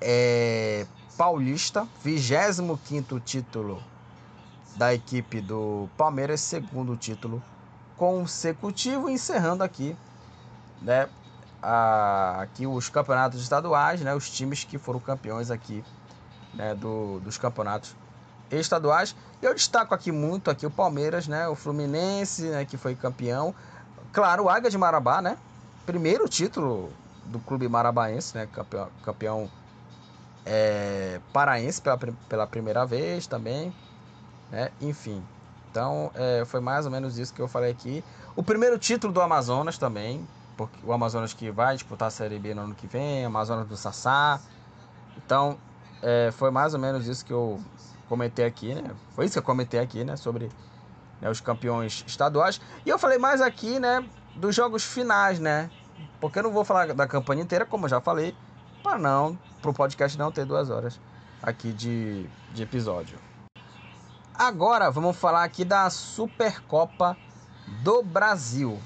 [0.00, 0.84] é,
[1.16, 3.80] paulista, 25 título
[4.76, 7.40] da equipe do Palmeiras, segundo título
[7.96, 9.96] consecutivo, encerrando aqui,
[10.80, 11.08] né,
[11.62, 15.84] a, aqui os campeonatos estaduais, né, os times que foram campeões aqui,
[16.54, 17.94] né, do, dos campeonatos
[18.50, 19.14] estaduais.
[19.40, 23.54] Eu destaco aqui muito aqui o Palmeiras, né, o Fluminense, né, que foi campeão,
[24.12, 25.38] Claro, o Águia de Marabá, né?
[25.86, 26.92] Primeiro título
[27.24, 28.46] do clube marabaense, né?
[28.52, 29.50] Campeão, campeão
[30.44, 31.96] é, paraense pela,
[32.28, 33.74] pela primeira vez também,
[34.50, 34.70] né?
[34.82, 35.24] Enfim,
[35.72, 38.04] então é, foi mais ou menos isso que eu falei aqui.
[38.36, 42.54] O primeiro título do Amazonas também, porque o Amazonas que vai disputar a Série B
[42.54, 44.38] no ano que vem, Amazonas do Sassá.
[45.16, 45.56] Então,
[46.02, 47.58] é, foi mais ou menos isso que eu
[48.06, 48.90] comentei aqui, né?
[49.14, 50.14] Foi isso que eu comentei aqui, né?
[50.14, 50.50] Sobre
[51.22, 52.60] né, os campeões estaduais.
[52.84, 54.04] E eu falei mais aqui, né,
[54.36, 55.70] dos jogos finais, né?
[56.20, 58.36] Porque eu não vou falar da campanha inteira, como eu já falei,
[58.82, 61.00] para não, pro podcast não ter duas horas
[61.42, 63.31] aqui de, de episódio.
[64.34, 67.16] Agora vamos falar aqui da Supercopa
[67.82, 68.80] do Brasil.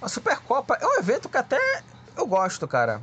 [0.00, 1.58] A Supercopa é um evento que até
[2.14, 3.00] eu gosto, cara.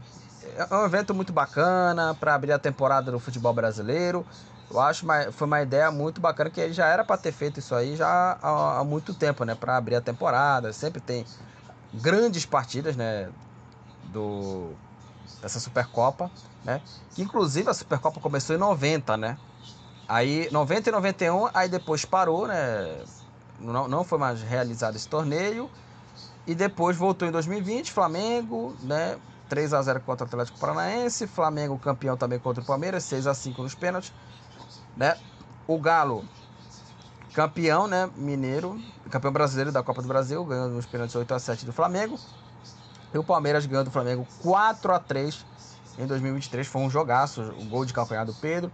[0.55, 4.25] É um evento muito bacana para abrir a temporada do futebol brasileiro.
[4.69, 7.73] Eu acho que foi uma ideia muito bacana que já era para ter feito isso
[7.73, 9.55] aí já há, há muito tempo, né?
[9.55, 10.71] Para abrir a temporada.
[10.71, 11.25] Sempre tem
[11.93, 13.29] grandes partidas, né?
[14.05, 14.71] Do,
[15.41, 16.29] dessa Supercopa,
[16.63, 16.79] né?
[17.15, 19.37] Que inclusive a Supercopa começou em 90, né?
[20.07, 23.03] Aí 90 e 91, aí depois parou, né?
[23.59, 25.69] Não, não foi mais realizado esse torneio.
[26.45, 29.17] E depois voltou em 2020, Flamengo, né?
[29.47, 33.33] 3 a 0 contra o Atlético Paranaense, Flamengo campeão também contra o Palmeiras, 6 a
[33.33, 34.11] 5 nos pênaltis
[34.95, 35.17] né?
[35.67, 36.23] O Galo,
[37.33, 38.09] campeão, né?
[38.15, 38.79] Mineiro,
[39.09, 42.19] campeão brasileiro da Copa do Brasil, ganhando nos pênaltis 8 a 7 do Flamengo.
[43.13, 45.45] E o Palmeiras ganhando do Flamengo 4 a 3
[45.97, 46.67] em 2023.
[46.67, 48.71] Foi um jogaço, o gol de calcanhar do Pedro.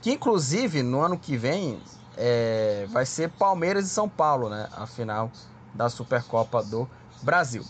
[0.00, 1.80] Que inclusive no ano que vem
[2.16, 4.68] é, vai ser Palmeiras e São Paulo, né?
[4.72, 5.30] A final
[5.74, 6.88] da Supercopa do
[7.22, 7.64] Brasil.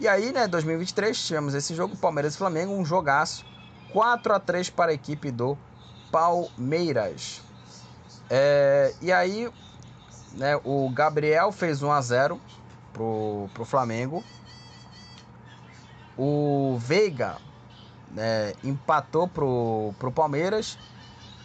[0.00, 3.44] E aí, né, 2023, tivemos esse jogo, Palmeiras e Flamengo, um jogaço.
[3.92, 5.56] 4 a 3 para a equipe do
[6.10, 7.42] Palmeiras.
[8.28, 9.48] É, e aí,
[10.32, 12.40] né, o Gabriel fez 1 a 0
[12.92, 14.24] pro, pro Flamengo.
[16.16, 17.36] O Veiga
[18.10, 20.78] né, empatou pro, pro Palmeiras.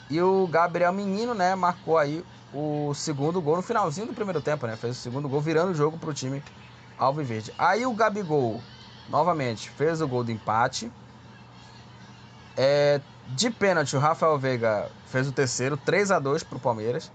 [0.10, 4.66] E o Gabriel Menino, né, marcou aí o segundo gol no finalzinho do primeiro tempo,
[4.66, 4.76] né?
[4.76, 6.42] Fez o segundo gol, virando o jogo pro time
[6.98, 7.54] Alviverde.
[7.58, 8.62] Aí o Gabigol,
[9.10, 10.92] novamente, fez o gol do empate.
[12.56, 17.12] É, de pênalti, o Rafael Veiga fez o terceiro, 3 a 2 pro Palmeiras.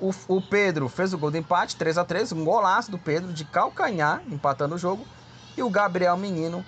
[0.00, 3.32] O, o Pedro fez o gol do empate, 3 a 3 um golaço do Pedro
[3.32, 5.06] de calcanhar, empatando o jogo.
[5.56, 6.64] E o Gabriel Menino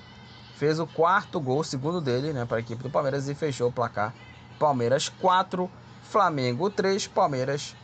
[0.55, 3.73] fez o quarto gol, segundo dele, né, para a equipe do Palmeiras e fechou o
[3.73, 4.15] placar.
[4.59, 5.71] Palmeiras 4,
[6.03, 7.75] Flamengo 3, Palmeiras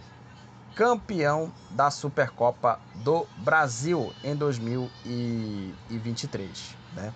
[0.75, 7.12] campeão da Supercopa do Brasil em 2023, né?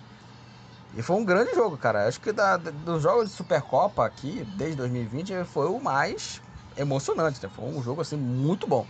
[0.95, 2.07] E foi um grande jogo, cara.
[2.07, 6.41] Acho que da, dos jogos de Supercopa aqui, desde 2020, foi o mais
[6.75, 7.49] emocionante, né?
[7.53, 8.87] Foi um jogo, assim, muito bom.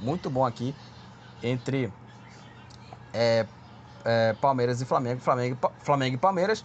[0.00, 0.74] Muito bom aqui
[1.42, 1.92] entre
[3.12, 3.46] é,
[4.04, 6.64] é, Palmeiras e Flamengo, Flamengo, Flamengo e Palmeiras.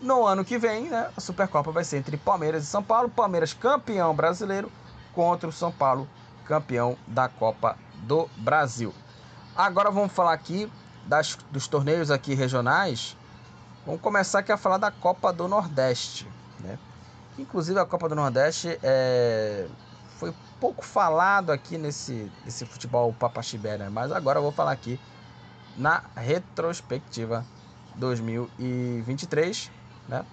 [0.00, 3.10] No ano que vem, né, a Supercopa vai ser entre Palmeiras e São Paulo.
[3.10, 4.72] Palmeiras campeão brasileiro
[5.12, 6.08] contra o São Paulo
[6.46, 8.94] campeão da Copa do Brasil.
[9.54, 10.70] Agora vamos falar aqui
[11.04, 13.16] das, dos torneios aqui regionais.
[13.84, 16.26] Vamos começar aqui a falar da Copa do Nordeste,
[16.60, 16.78] né?
[17.38, 19.66] Inclusive a Copa do Nordeste é,
[20.18, 23.88] foi pouco falado aqui nesse, nesse futebol papaxibé, né?
[23.88, 24.98] Mas agora eu vou falar aqui
[25.76, 27.44] na retrospectiva
[27.96, 29.70] 2023,
[30.10, 30.26] né?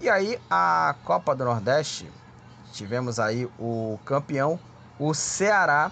[0.00, 2.10] E aí a Copa do Nordeste
[2.72, 4.58] tivemos aí o campeão
[4.98, 5.90] o Ceará,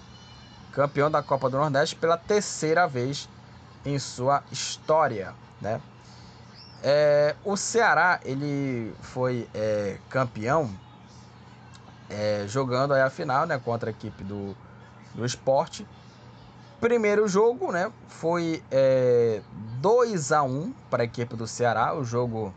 [0.71, 3.27] campeão da Copa do Nordeste pela terceira vez
[3.85, 5.81] em sua história, né?
[6.81, 10.71] É, o Ceará ele foi é, campeão
[12.09, 14.55] é, jogando aí a final, né, contra a equipe do,
[15.13, 15.85] do esporte.
[16.79, 19.41] Primeiro jogo, né, foi é,
[19.79, 22.53] 2 a 1 para a equipe do Ceará, o jogo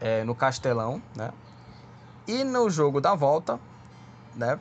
[0.00, 1.32] é, no Castelão, né?
[2.26, 3.60] E no jogo da volta,
[4.34, 4.58] né,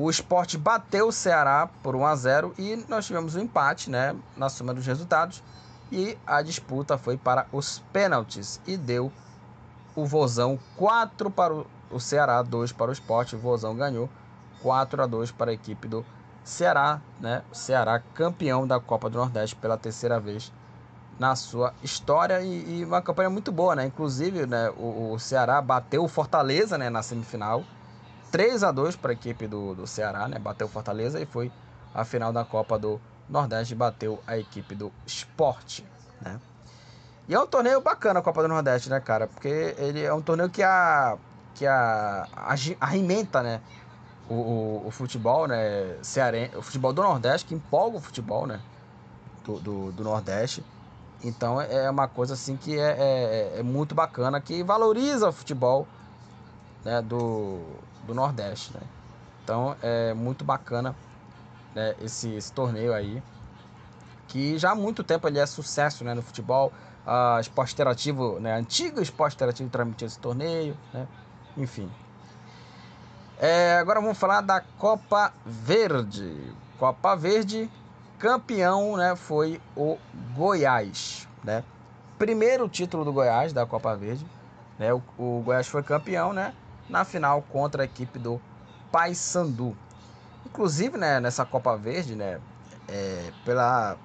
[0.00, 4.14] o esporte bateu o Ceará por 1 a 0 e nós tivemos um empate né,
[4.36, 5.42] na soma dos resultados.
[5.90, 9.10] E a disputa foi para os pênaltis e deu
[9.96, 11.52] o Vozão 4 para
[11.90, 13.34] o Ceará, 2 para o esporte.
[13.34, 14.08] O Vozão ganhou
[14.62, 16.06] 4 a 2 para a equipe do
[16.44, 17.42] Ceará, né?
[17.50, 20.52] Ceará campeão da Copa do Nordeste pela terceira vez
[21.18, 23.86] na sua história e, e uma campanha muito boa, né?
[23.86, 27.64] Inclusive, né, o, o Ceará bateu o Fortaleza, né, na semifinal
[28.30, 30.38] 3 a 2 para a equipe do, do Ceará, né?
[30.38, 31.50] Bateu Fortaleza e foi
[31.94, 35.84] a final da Copa do Nordeste, bateu a equipe do Esporte,
[36.20, 36.38] né?
[37.28, 39.26] E é um torneio bacana a Copa do Nordeste, né, cara?
[39.26, 41.18] Porque ele é um torneio que a
[41.54, 42.28] que a,
[42.80, 43.60] arrimenta, né,
[44.28, 48.60] o, o, o futebol, né, cearense, o futebol do Nordeste, que empolga o futebol, né,
[49.44, 50.64] do, do, do Nordeste.
[51.22, 52.96] Então é uma coisa assim que é,
[53.54, 55.86] é, é muito bacana, que valoriza o futebol
[56.84, 57.60] né, do,
[58.06, 58.80] do Nordeste, né?
[59.42, 60.94] Então é muito bacana
[61.74, 63.22] né, esse, esse torneio aí,
[64.28, 66.72] que já há muito tempo ele é sucesso né, no futebol.
[67.06, 71.08] A Esporte Interativo, né, antigo Esporte Interativo transmitiu esse torneio, né?
[71.56, 71.90] enfim.
[73.38, 76.52] É, agora vamos falar da Copa Verde.
[76.78, 77.70] Copa Verde,
[78.18, 79.96] campeão né, foi o
[80.34, 81.28] Goiás.
[81.44, 81.64] Né?
[82.18, 84.26] Primeiro título do Goiás da Copa Verde.
[84.78, 84.92] Né?
[84.92, 86.54] O, o Goiás foi campeão, né?
[86.88, 88.40] na final contra a equipe do
[88.90, 89.76] Paysandu.
[90.46, 92.40] Inclusive, né, nessa Copa Verde, né,
[92.88, 93.96] é, pela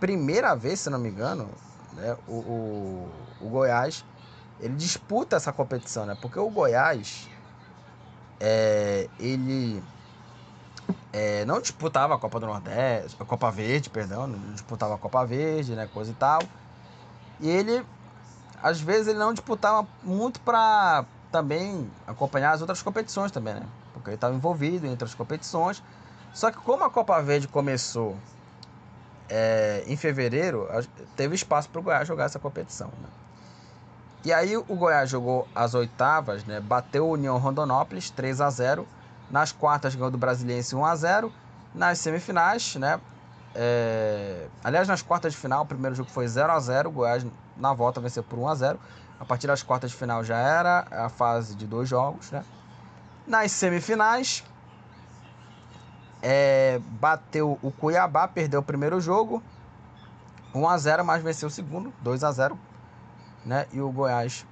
[0.00, 1.48] primeira vez, se não me engano,
[1.92, 3.08] né, o, o,
[3.40, 4.04] o, Goiás
[4.60, 7.28] ele disputa essa competição, né, porque o Goiás
[8.40, 9.82] é, ele
[11.12, 15.24] é, não disputava a Copa do Nordeste, a Copa Verde, perdão, não disputava a Copa
[15.26, 16.40] Verde, né, coisa e tal.
[17.40, 17.84] E ele,
[18.62, 23.66] às vezes, ele não disputava muito para também acompanhar as outras competições também, né?
[23.92, 25.82] Porque ele estava envolvido em outras competições.
[26.32, 28.16] Só que como a Copa Verde começou
[29.28, 30.68] é, em fevereiro,
[31.16, 32.88] teve espaço para o Goiás jogar essa competição.
[32.88, 33.08] Né?
[34.24, 36.60] E aí o Goiás jogou as oitavas, né?
[36.60, 38.86] bateu o União Rondonópolis 3 a 0
[39.32, 41.32] Nas quartas ganhou do Brasiliense 1 a 0
[41.74, 43.00] Nas semifinais, né?
[43.54, 44.46] É...
[44.62, 47.26] Aliás, nas quartas de final, o primeiro jogo foi 0 a 0 o Goiás
[47.56, 48.80] na volta venceu por 1 a 0
[49.18, 52.44] A partir das quartas de final já era a fase de dois jogos, né?
[53.26, 54.44] Nas semifinais,
[56.20, 56.78] é...
[57.00, 59.42] bateu o Cuiabá, perdeu o primeiro jogo,
[60.54, 62.58] 1 a 0 mas venceu o segundo, 2 a 0
[63.46, 63.66] né?
[63.72, 64.46] E o Goiás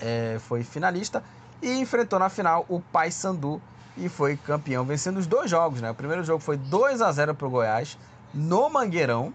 [0.00, 0.38] é...
[0.40, 1.22] foi finalista
[1.60, 3.62] e enfrentou na final o Paysandu
[3.96, 5.90] e foi campeão, vencendo os dois jogos, né?
[5.90, 7.98] O primeiro jogo foi 2 a 0 para o Goiás
[8.32, 9.32] no Mangueirão,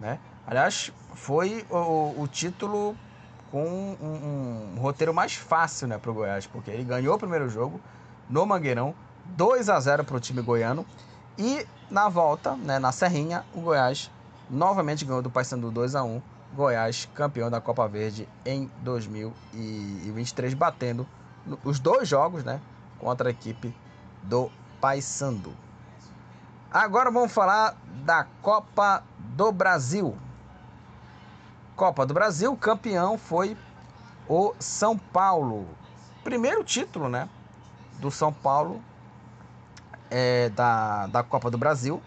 [0.00, 0.18] né?
[0.46, 2.96] Aliás, foi o, o título
[3.50, 3.64] com
[4.00, 7.80] um, um, roteiro mais fácil, né, para o Goiás, porque ele ganhou o primeiro jogo
[8.28, 8.94] no Mangueirão,
[9.26, 10.86] 2 a 0 para o time goiano
[11.36, 14.10] e na volta, né, na Serrinha, o Goiás
[14.48, 16.22] novamente ganhou do Paysandu 2 a 1
[16.54, 21.06] Goiás campeão da Copa Verde em 2023, batendo
[21.64, 22.60] os dois jogos, né,
[22.98, 23.74] contra a equipe
[24.22, 24.50] do
[24.80, 25.54] Paysandu.
[26.70, 30.16] Agora vamos falar da Copa do Brasil.
[31.74, 33.56] Copa do Brasil, campeão foi
[34.28, 35.66] o São Paulo.
[36.22, 37.28] Primeiro título, né?
[37.98, 38.80] Do São Paulo
[40.10, 42.02] é, da, da Copa do Brasil.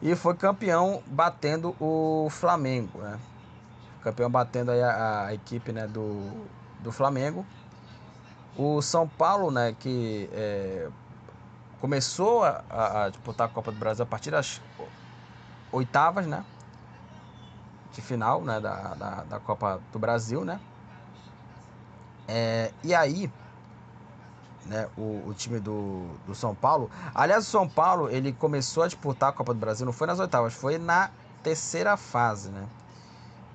[0.00, 3.18] E foi campeão batendo o Flamengo, né?
[4.02, 6.46] Campeão batendo a, a equipe né, do,
[6.80, 7.44] do Flamengo.
[8.56, 10.88] O São Paulo, né, que é,
[11.80, 14.60] começou a, a, disputar a Copa do Brasil a partir das
[15.72, 16.44] oitavas, né?
[17.92, 18.60] De final, né?
[18.60, 20.60] Da, da, da Copa do Brasil, né?
[22.28, 23.32] É, e aí,
[24.66, 24.88] né?
[24.96, 26.90] O, o time do, do São Paulo.
[27.14, 30.20] Aliás, o São Paulo ele começou a disputar a Copa do Brasil, não foi nas
[30.20, 31.10] oitavas, foi na
[31.42, 32.66] terceira fase, né?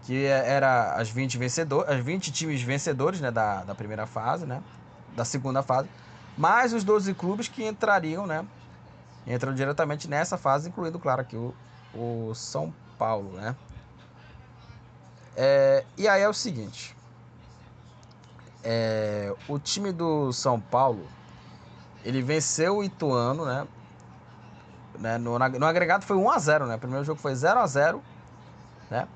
[0.04, 3.30] Que era as 20 vencedores, as 20 times vencedores, né?
[3.30, 4.64] Da, da primeira fase, né?
[5.16, 5.88] Da segunda fase
[6.38, 8.46] mais os 12 clubes que entrariam, né?
[9.26, 11.54] Entram diretamente nessa fase, incluindo, claro, aqui o,
[11.94, 13.56] o São Paulo, né?
[15.36, 16.96] É, e aí é o seguinte:
[18.64, 21.08] é, o time do São Paulo
[22.04, 23.68] ele venceu o Ituano, né?
[25.00, 26.76] né no, no agregado foi 1 a 0 né?
[26.76, 28.02] O primeiro jogo foi 0 a 0
[28.90, 29.08] né?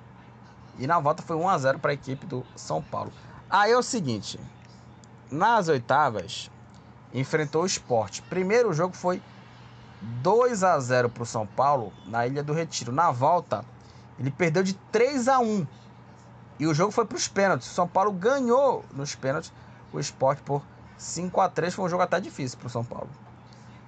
[0.77, 3.11] E na volta foi 1 a 0 para a equipe do São Paulo.
[3.49, 4.39] Aí é o seguinte:
[5.31, 6.49] nas oitavas,
[7.13, 8.21] enfrentou o esporte.
[8.23, 9.21] Primeiro jogo foi
[10.01, 12.91] 2 a 0 para o São Paulo na Ilha do Retiro.
[12.91, 13.65] Na volta,
[14.17, 15.67] ele perdeu de 3 a 1
[16.59, 17.69] e o jogo foi para os pênaltis.
[17.71, 19.51] O São Paulo ganhou nos pênaltis
[19.91, 20.61] o esporte por
[20.97, 23.09] 5 a 3 Foi um jogo até difícil para o São Paulo.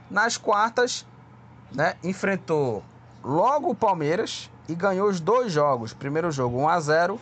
[0.10, 1.06] Nas quartas,
[1.72, 2.84] né, enfrentou
[3.24, 5.94] logo o Palmeiras e ganhou os dois jogos.
[5.94, 7.22] Primeiro jogo 1 a 0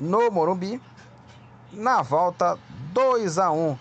[0.00, 0.80] no Morumbi.
[1.72, 2.58] Na volta
[2.92, 3.78] 2 a 1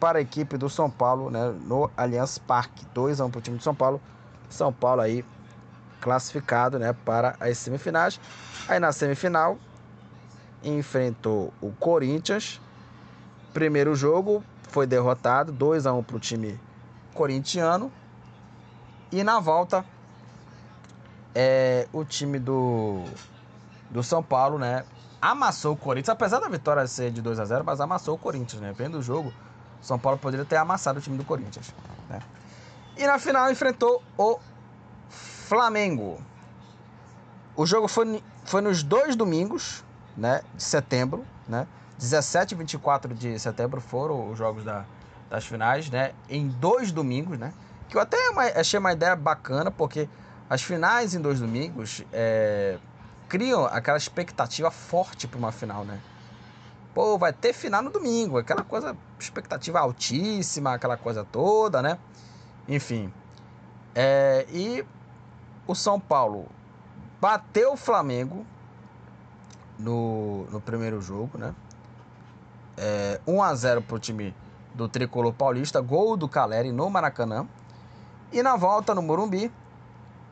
[0.00, 2.86] para a equipe do São Paulo, né, no Allianz Parque.
[2.94, 4.00] 2 a 1 para o time do São Paulo.
[4.48, 5.24] São Paulo aí
[6.00, 8.18] classificado, né, para as semifinais.
[8.66, 9.58] Aí na semifinal
[10.64, 12.60] enfrentou o Corinthians.
[13.52, 16.58] Primeiro jogo foi derrotado, 2 a 1 para o time
[17.14, 17.92] corintiano.
[19.12, 19.84] E na volta
[21.34, 23.04] é, o time do,
[23.90, 24.84] do São Paulo, né,
[25.20, 28.62] amassou o Corinthians, apesar da vitória ser de 2 a 0, mas amassou o Corinthians,
[28.62, 28.72] né?
[28.72, 29.32] Vendo o jogo,
[29.82, 31.74] são Paulo poderia ter amassado o time do Corinthians.
[32.08, 32.20] Né?
[32.96, 34.38] E na final enfrentou o
[35.08, 36.20] Flamengo.
[37.56, 39.84] O jogo foi, foi nos dois domingos
[40.16, 41.24] né, de setembro.
[41.48, 41.66] Né?
[41.98, 44.84] 17 e 24 de setembro foram os jogos da,
[45.28, 46.12] das finais, né?
[46.30, 47.52] Em dois domingos, né?
[47.88, 48.16] Que eu até
[48.56, 50.08] achei uma ideia bacana, porque
[50.48, 52.78] as finais em dois domingos é,
[53.28, 56.00] criam aquela expectativa forte para uma final, né?
[56.94, 61.98] Pô, vai ter final no domingo, aquela coisa, expectativa altíssima, aquela coisa toda, né?
[62.68, 63.12] Enfim.
[63.94, 64.84] É, e
[65.66, 66.46] o São Paulo
[67.20, 68.44] bateu o Flamengo
[69.78, 71.54] no, no primeiro jogo, né?
[72.76, 74.34] É, 1 a 0 pro time
[74.74, 77.46] do Tricolor Paulista, gol do Caleri no Maracanã.
[78.32, 79.52] E na volta no Morumbi,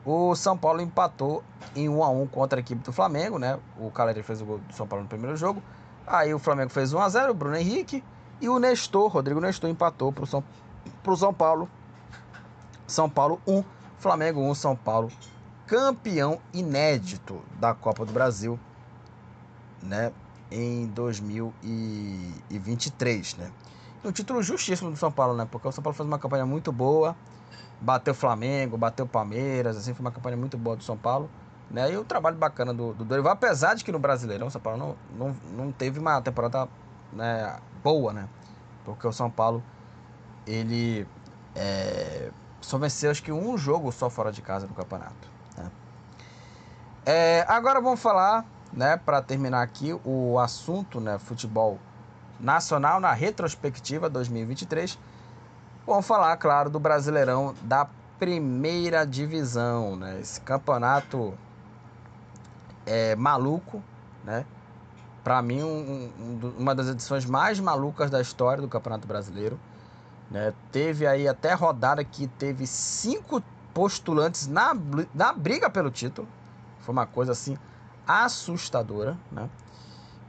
[0.05, 1.43] o São Paulo empatou
[1.75, 3.59] em 1 a 1 contra a equipe do Flamengo, né?
[3.77, 5.61] O Caleri fez o gol do São Paulo no primeiro jogo.
[6.09, 8.03] Aí o Flamengo fez 1 a 0 o Bruno Henrique.
[8.41, 10.43] E o Nestor, Rodrigo Nestor, empatou para o São,
[11.03, 11.69] pro São Paulo.
[12.87, 13.63] São Paulo 1,
[13.99, 15.11] Flamengo 1, São Paulo.
[15.67, 18.59] Campeão inédito da Copa do Brasil,
[19.83, 20.11] né?
[20.49, 23.51] Em 2023, né?
[24.03, 25.47] Um título justíssimo do São Paulo, né?
[25.51, 27.15] Porque o São Paulo fez uma campanha muito boa.
[27.79, 31.29] Bateu Flamengo, bateu Palmeiras, assim, foi uma campanha muito boa do São Paulo.
[31.69, 31.91] Né?
[31.91, 34.79] E o trabalho bacana do, do Dorival, apesar de que no Brasileirão o São Paulo
[34.79, 34.95] não,
[35.27, 36.67] não, não teve uma temporada
[37.13, 38.27] né, boa, né?
[38.83, 39.63] Porque o São Paulo,
[40.47, 41.07] ele
[41.55, 45.29] é, só venceu acho que um jogo só fora de casa no campeonato.
[45.55, 45.71] Né?
[47.05, 51.77] É, agora vamos falar, né, para terminar aqui o assunto, né, futebol
[52.39, 54.97] nacional na retrospectiva 2023.
[55.85, 60.19] Vamos falar, claro, do Brasileirão da primeira divisão, né?
[60.19, 61.33] Esse campeonato
[62.89, 63.83] é maluco,
[64.23, 64.45] né?
[65.23, 69.59] Para mim, um, um, uma das edições mais malucas da história do Campeonato Brasileiro.
[70.31, 70.53] Né?
[70.71, 74.75] Teve aí até rodada que teve cinco postulantes na,
[75.13, 76.27] na briga pelo título.
[76.79, 77.57] Foi uma coisa assim
[78.07, 79.47] assustadora, né?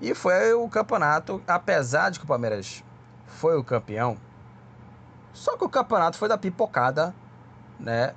[0.01, 2.85] E foi o campeonato, apesar de que o Palmeiras
[3.27, 4.19] foi o campeão,
[5.33, 7.15] só que o campeonato foi da pipocada,
[7.79, 8.15] né,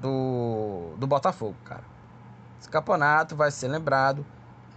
[0.00, 1.84] do, do Botafogo, cara.
[2.60, 4.24] Esse campeonato vai ser lembrado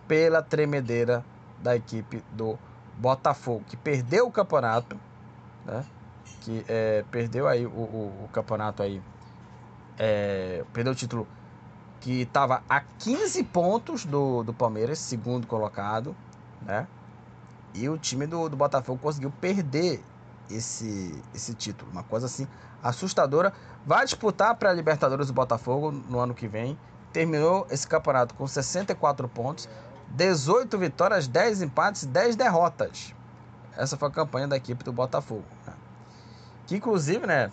[0.08, 1.24] pela tremedeira
[1.62, 2.58] da equipe do
[2.98, 5.00] Botafogo, que perdeu o campeonato,
[5.66, 5.86] né,
[6.42, 9.02] que é, perdeu aí o, o, o campeonato aí,
[9.98, 11.28] é, perdeu o título
[12.00, 16.16] que estava a 15 pontos do, do Palmeiras, segundo colocado,
[16.62, 16.88] né?
[17.74, 20.04] E o time do, do Botafogo conseguiu perder
[20.50, 21.92] esse, esse título.
[21.92, 22.48] Uma coisa assim
[22.82, 23.54] assustadora.
[23.86, 26.78] Vai disputar para a Libertadores do Botafogo no ano que vem.
[27.12, 29.68] Terminou esse campeonato com 64 pontos,
[30.10, 33.14] 18 vitórias, 10 empates, 10 derrotas.
[33.76, 35.46] Essa foi a campanha da equipe do Botafogo.
[35.66, 35.74] Né?
[36.68, 37.52] Que inclusive, né?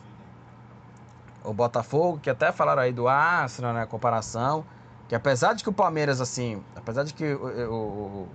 [1.46, 4.64] o Botafogo, que até falaram aí do Arsenal, né, comparação,
[5.08, 8.28] que apesar de que o Palmeiras, assim, apesar de que o, o,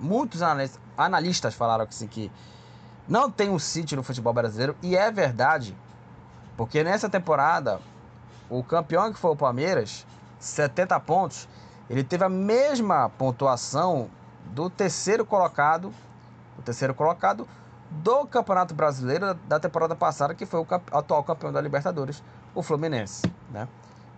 [0.00, 2.30] muitos analistas, analistas falaram assim, que
[3.06, 5.76] não tem um City no futebol brasileiro, e é verdade,
[6.56, 7.80] porque nessa temporada,
[8.50, 10.04] o campeão que foi o Palmeiras,
[10.38, 11.48] 70 pontos,
[11.88, 14.10] ele teve a mesma pontuação
[14.46, 15.92] do terceiro colocado,
[16.58, 17.46] o terceiro colocado
[17.90, 22.22] do Campeonato Brasileiro da temporada passada, que foi o atual campeão da Libertadores,
[22.54, 23.66] o Fluminense, né?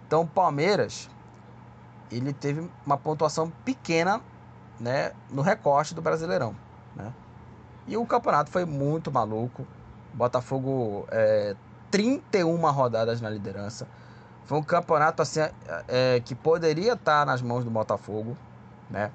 [0.06, 1.08] Então, o Palmeiras
[2.10, 4.20] ele teve uma pontuação pequena,
[4.80, 6.56] né, no recorte do Brasileirão,
[6.96, 7.12] né?
[7.86, 9.66] E o campeonato foi muito maluco.
[10.12, 11.54] Botafogo é,
[11.90, 13.86] 31 rodadas na liderança.
[14.50, 15.38] Foi um campeonato assim
[15.86, 18.36] é, que poderia estar nas mãos do Botafogo,
[18.90, 19.12] né?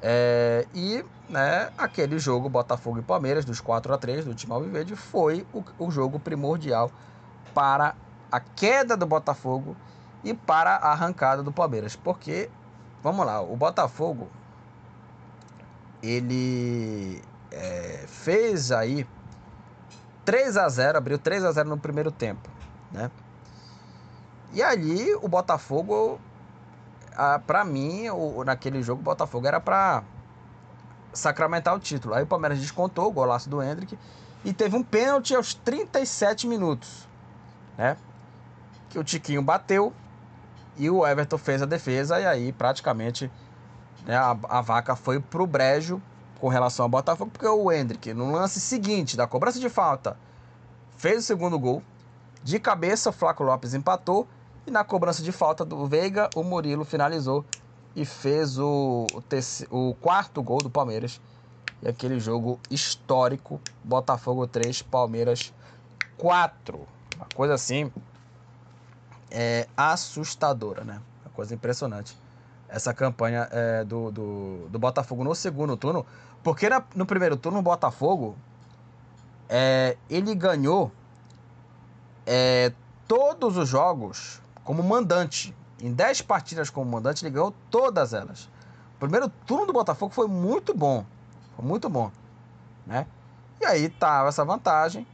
[0.00, 4.96] É, e né, aquele jogo Botafogo e Palmeiras, dos 4 a 3 do time Alviverde,
[4.96, 6.90] foi o, o jogo primordial
[7.52, 7.94] para
[8.32, 9.76] a queda do Botafogo
[10.24, 11.94] e para a arrancada do Palmeiras.
[11.94, 12.48] Porque,
[13.02, 14.26] vamos lá, o Botafogo
[16.02, 19.06] ele é, fez aí
[20.24, 22.48] 3 a 0 abriu 3 a 0 no primeiro tempo,
[22.90, 23.10] né?
[24.52, 26.20] E ali o Botafogo,
[27.46, 30.02] para mim, o, naquele jogo o Botafogo era para
[31.12, 32.14] sacramentar o título.
[32.14, 33.98] Aí o Palmeiras descontou o golaço do Hendrick
[34.44, 37.08] e teve um pênalti aos 37 minutos,
[37.76, 37.96] né?
[38.88, 39.92] que o Tiquinho bateu
[40.76, 43.30] e o Everton fez a defesa e aí praticamente
[44.04, 46.00] né, a, a vaca foi pro brejo
[46.40, 50.16] com relação ao Botafogo, porque o Hendrick, no lance seguinte da cobrança de falta,
[50.96, 51.82] fez o segundo gol.
[52.42, 54.28] De cabeça, o Flaco Lopes empatou.
[54.66, 57.44] E na cobrança de falta do Veiga, o Murilo finalizou
[57.94, 59.06] e fez o,
[59.70, 61.20] o, quarto gol do Palmeiras.
[61.80, 65.54] E aquele jogo histórico: Botafogo 3, Palmeiras
[66.18, 66.80] 4.
[67.14, 67.92] Uma coisa assim
[69.30, 71.00] é assustadora, né?
[71.24, 72.18] Uma coisa impressionante.
[72.68, 76.04] Essa campanha é, do, do, do, Botafogo no segundo turno.
[76.42, 78.36] Porque na, no primeiro turno, o Botafogo
[79.48, 80.90] é, ele ganhou
[82.26, 82.72] é,
[83.06, 85.56] todos os jogos como mandante.
[85.80, 88.50] Em 10 partidas como mandante, ele ganhou todas elas.
[88.96, 91.06] O primeiro turno do Botafogo foi muito bom.
[91.54, 92.10] Foi muito bom.
[92.84, 93.06] Né?
[93.60, 95.06] E aí tava essa vantagem,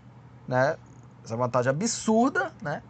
[0.49, 0.77] né?
[1.23, 2.83] Essa vantagem absurda, né?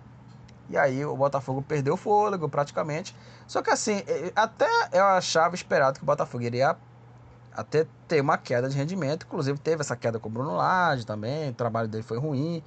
[0.71, 3.15] E aí o Botafogo perdeu o fôlego praticamente.
[3.47, 4.03] Só que assim,
[4.35, 6.77] até eu achava esperado que o Botafogo iria
[7.55, 9.27] até ter uma queda de rendimento.
[9.27, 12.63] Inclusive teve essa queda com o Bruno Lage também, o trabalho dele foi ruim.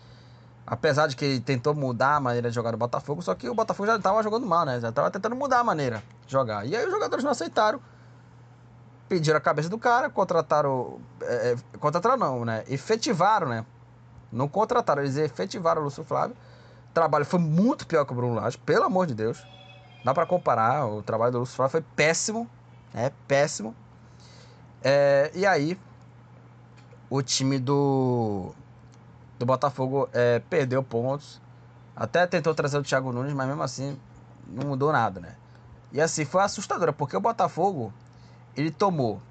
[0.65, 3.53] Apesar de que ele tentou mudar a maneira de jogar no Botafogo, só que o
[3.53, 4.79] Botafogo já estava jogando mal, né?
[4.79, 6.65] Já estava tentando mudar a maneira de jogar.
[6.65, 7.79] E aí os jogadores não aceitaram.
[9.07, 10.99] Pediram a cabeça do cara, contrataram.
[11.21, 12.63] É, é contrataram não, né?
[12.67, 13.65] Efetivaram, né?
[14.31, 16.35] Não contrataram, eles efetivaram o Lúcio Flávio
[16.95, 19.45] trabalho foi muito pior que o Bruno Lage, pelo amor de Deus.
[20.03, 22.49] Dá para comparar, o trabalho do Lúcio Flávio foi péssimo,
[22.93, 23.75] é péssimo.
[24.81, 25.77] É, e aí,
[27.09, 28.53] o time do,
[29.37, 31.41] do Botafogo é, perdeu pontos.
[31.95, 33.97] Até tentou trazer o Thiago Nunes, mas mesmo assim
[34.47, 35.35] não mudou nada, né?
[35.91, 37.93] E assim, foi assustador, porque o Botafogo,
[38.55, 39.21] ele tomou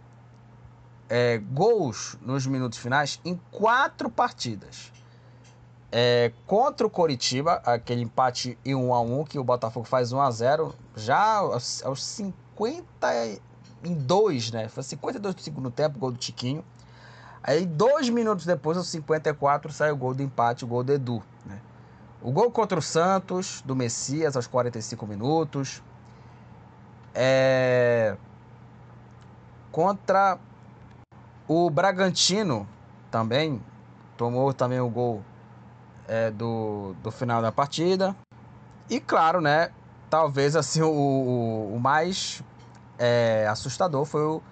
[1.09, 4.93] é, gols nos minutos finais em quatro partidas.
[5.93, 10.21] É, contra o Coritiba, aquele empate em 1 a 1 que o Botafogo faz 1
[10.21, 14.69] a 0 já aos, aos 52, né?
[14.69, 16.65] Foi 52 do segundo tempo, gol do Tiquinho.
[17.47, 21.23] Aí, dois minutos depois, aos 54, sai o gol do empate, o gol do Edu.
[21.45, 21.61] Né?
[22.23, 25.83] O gol contra o Santos, do Messias, aos 45 minutos.
[27.15, 28.17] É...
[29.71, 30.39] Contra
[31.47, 32.67] o Bragantino,
[33.11, 33.63] também,
[34.17, 35.23] tomou também o gol
[36.09, 38.17] é, do, do final da partida.
[38.89, 39.71] E claro, né?
[40.09, 42.43] Talvez assim o, o, o mais
[42.99, 44.43] é, assustador foi o,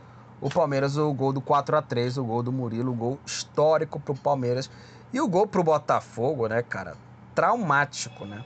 [0.42, 4.14] o Palmeiras, o gol do 4 a 3 o gol do Murilo, gol histórico pro
[4.14, 4.68] Palmeiras.
[5.12, 6.96] E o gol pro Botafogo, né, cara?
[7.32, 8.44] Traumático, né?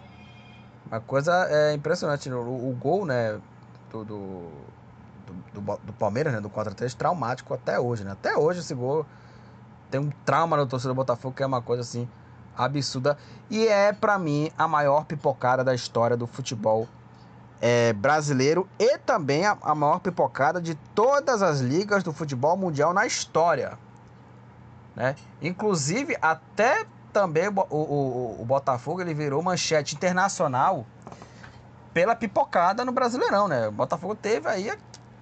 [0.86, 2.30] Uma coisa é impressionante.
[2.30, 3.40] O, o gol, né,
[3.90, 4.50] do, do,
[5.54, 8.12] do, do Palmeiras, né, do 4 a 3 traumático até hoje, né?
[8.12, 9.06] Até hoje esse gol
[9.90, 12.06] tem um trauma no torcedor do Botafogo que é uma coisa assim
[12.54, 13.16] absurda.
[13.48, 16.86] E é, para mim, a maior pipocada da história do futebol
[17.60, 22.92] é, brasileiro e também a, a, maior pipocada de todas as ligas do futebol mundial
[22.92, 23.78] na história.
[24.94, 25.14] Né?
[25.40, 30.86] Inclusive, até também o, o, o Botafogo ele virou manchete internacional
[31.92, 33.48] pela pipocada no Brasileirão.
[33.48, 33.68] Né?
[33.68, 34.72] O Botafogo teve aí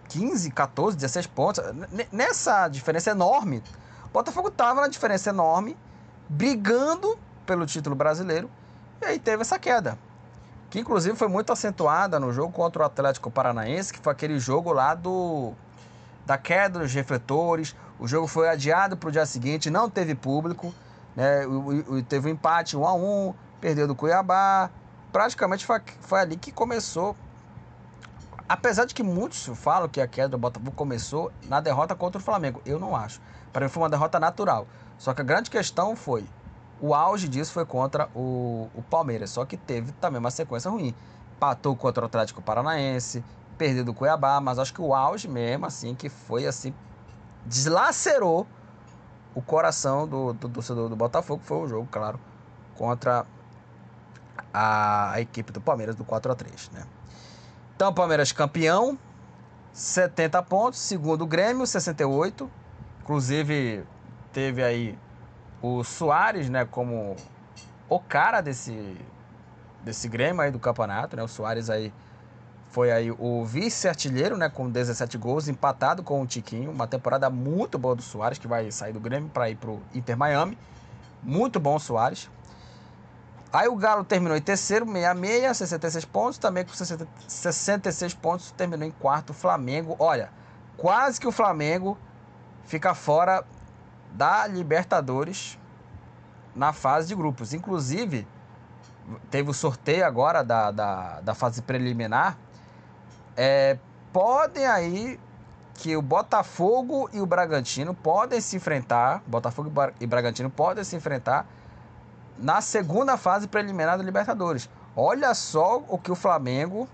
[0.09, 1.65] 15, 14, 16 pontos.
[2.11, 3.63] Nessa diferença enorme,
[4.07, 5.77] o Botafogo estava na diferença enorme
[6.29, 8.51] brigando pelo título brasileiro.
[9.01, 9.99] E aí teve essa queda.
[10.75, 14.73] Que inclusive foi muito acentuada no jogo contra o Atlético Paranaense, que foi aquele jogo
[14.73, 15.53] lá do
[16.27, 17.77] da queda dos refletores.
[17.97, 20.75] O jogo foi adiado para o dia seguinte, não teve público.
[21.15, 21.47] Né?
[21.47, 24.69] O, teve um empate 1 a 1 perdeu do Cuiabá.
[25.13, 27.15] Praticamente foi, foi ali que começou.
[28.49, 32.25] Apesar de que muitos falam que a queda do Botafogo começou na derrota contra o
[32.25, 32.61] Flamengo.
[32.67, 33.21] Eu não acho.
[33.53, 34.67] Para mim foi uma derrota natural.
[34.99, 36.25] Só que a grande questão foi,
[36.81, 40.95] o auge disso foi contra o, o Palmeiras, só que teve também uma sequência ruim.
[41.39, 43.25] Patou contra o Atlético Paranaense,
[43.57, 46.75] perdeu do Cuiabá, mas acho que o auge mesmo, assim, que foi assim,
[47.45, 48.47] deslacerou
[49.35, 52.19] o coração do, do torcedor do Botafogo, foi o jogo, claro,
[52.77, 53.27] contra
[54.53, 56.87] a, equipe do Palmeiras do 4 a 3 né?
[57.75, 58.97] Então, Palmeiras campeão,
[59.73, 62.49] 70 pontos, segundo o Grêmio, 68.
[63.03, 63.85] Inclusive,
[64.33, 64.97] teve aí
[65.65, 67.17] o Soares, né, como
[67.89, 68.99] o cara desse
[69.83, 71.23] desse Grêmio aí do campeonato, né?
[71.23, 71.93] O Soares aí
[72.69, 77.79] foi aí o vice-artilheiro, né, com 17 gols, empatado com o Tiquinho, uma temporada muito
[77.79, 80.59] boa do Soares que vai sair do Grêmio para ir pro Inter Miami.
[81.23, 82.31] Muito bom o Soares.
[83.51, 88.87] Aí o Galo terminou em terceiro, 66, 66 pontos, também com 60, 66 pontos, terminou
[88.87, 89.33] em quarto.
[89.33, 90.31] Flamengo, olha,
[90.77, 91.97] quase que o Flamengo
[92.65, 93.45] fica fora
[94.15, 95.59] da Libertadores
[96.55, 97.53] na fase de grupos.
[97.53, 98.27] Inclusive,
[99.31, 102.39] teve o sorteio agora da, da, da fase preliminar.
[103.37, 103.77] É,
[104.13, 105.21] podem aí
[105.75, 111.47] que o Botafogo e o Bragantino podem se enfrentar, Botafogo e Bragantino podem se enfrentar
[112.39, 114.71] na segunda fase preliminar da Libertadores.
[114.95, 116.89] Olha só o que o Flamengo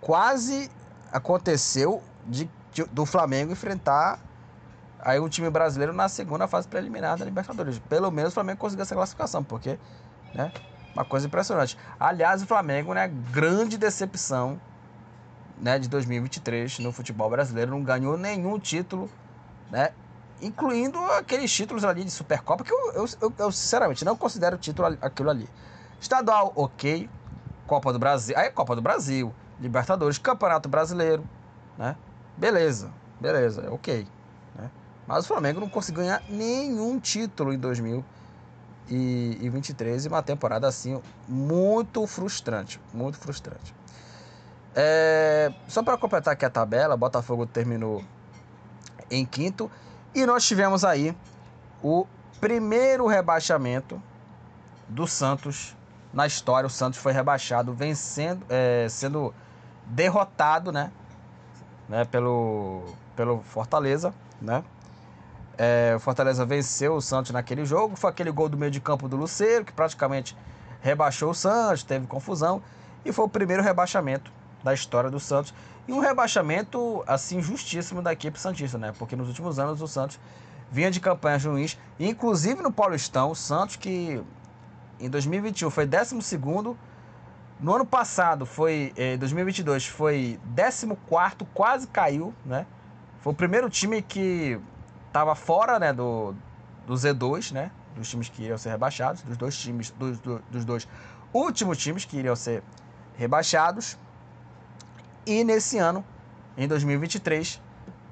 [0.00, 0.70] quase
[1.12, 4.18] aconteceu de, de do Flamengo enfrentar
[5.08, 7.78] aí o time brasileiro na segunda fase preliminar da Libertadores.
[7.88, 9.78] Pelo menos o Flamengo conseguiu essa classificação, porque,
[10.34, 10.52] né,
[10.94, 11.78] uma coisa impressionante.
[11.98, 14.60] Aliás, o Flamengo, né, grande decepção,
[15.56, 19.10] né, de 2023 no futebol brasileiro, não ganhou nenhum título,
[19.70, 19.92] né,
[20.42, 24.98] incluindo aqueles títulos ali de Supercopa, que eu, eu, eu, eu sinceramente não considero título
[25.00, 25.48] aquilo ali.
[25.98, 27.08] Estadual, ok.
[27.66, 31.26] Copa do Brasil, aí Copa do Brasil, Libertadores, Campeonato Brasileiro,
[31.78, 31.96] né?
[32.36, 32.90] Beleza,
[33.20, 34.06] beleza, ok.
[35.08, 42.06] Mas o Flamengo não conseguiu ganhar nenhum título em 2023 e uma temporada assim muito
[42.06, 43.74] frustrante, muito frustrante.
[44.76, 48.04] É, só para completar aqui a tabela, Botafogo terminou
[49.10, 49.70] em quinto
[50.14, 51.16] e nós tivemos aí
[51.82, 52.06] o
[52.38, 54.02] primeiro rebaixamento
[54.86, 55.74] do Santos
[56.12, 56.66] na história.
[56.66, 59.34] O Santos foi rebaixado, vencendo, é, sendo
[59.86, 60.92] derrotado, né,
[61.88, 62.84] né, pelo
[63.16, 64.62] pelo Fortaleza, né?
[65.58, 67.96] É, o Fortaleza venceu o Santos naquele jogo.
[67.96, 70.36] Foi aquele gol do meio de campo do Luceiro, que praticamente
[70.80, 72.62] rebaixou o Santos, teve confusão.
[73.04, 74.30] E foi o primeiro rebaixamento
[74.62, 75.52] da história do Santos.
[75.88, 78.92] E um rebaixamento, assim, justíssimo da equipe Santista, né?
[78.98, 80.20] Porque nos últimos anos o Santos
[80.70, 81.78] vinha de campanhas ruins.
[81.98, 84.22] Inclusive no Paulistão, o Santos que
[85.00, 86.14] em 2021 foi 12
[87.60, 90.96] no ano passado foi, em eh, 2022, foi 14
[91.54, 92.66] quase caiu, né?
[93.20, 94.60] Foi o primeiro time que
[95.08, 96.34] estava fora né, do,
[96.86, 97.70] do Z2, né?
[97.96, 100.86] Dos times que iriam ser rebaixados, dos dois times, dos, dos dois
[101.32, 102.62] últimos times que iriam ser
[103.16, 103.98] rebaixados.
[105.26, 106.04] E nesse ano
[106.56, 107.60] em 2023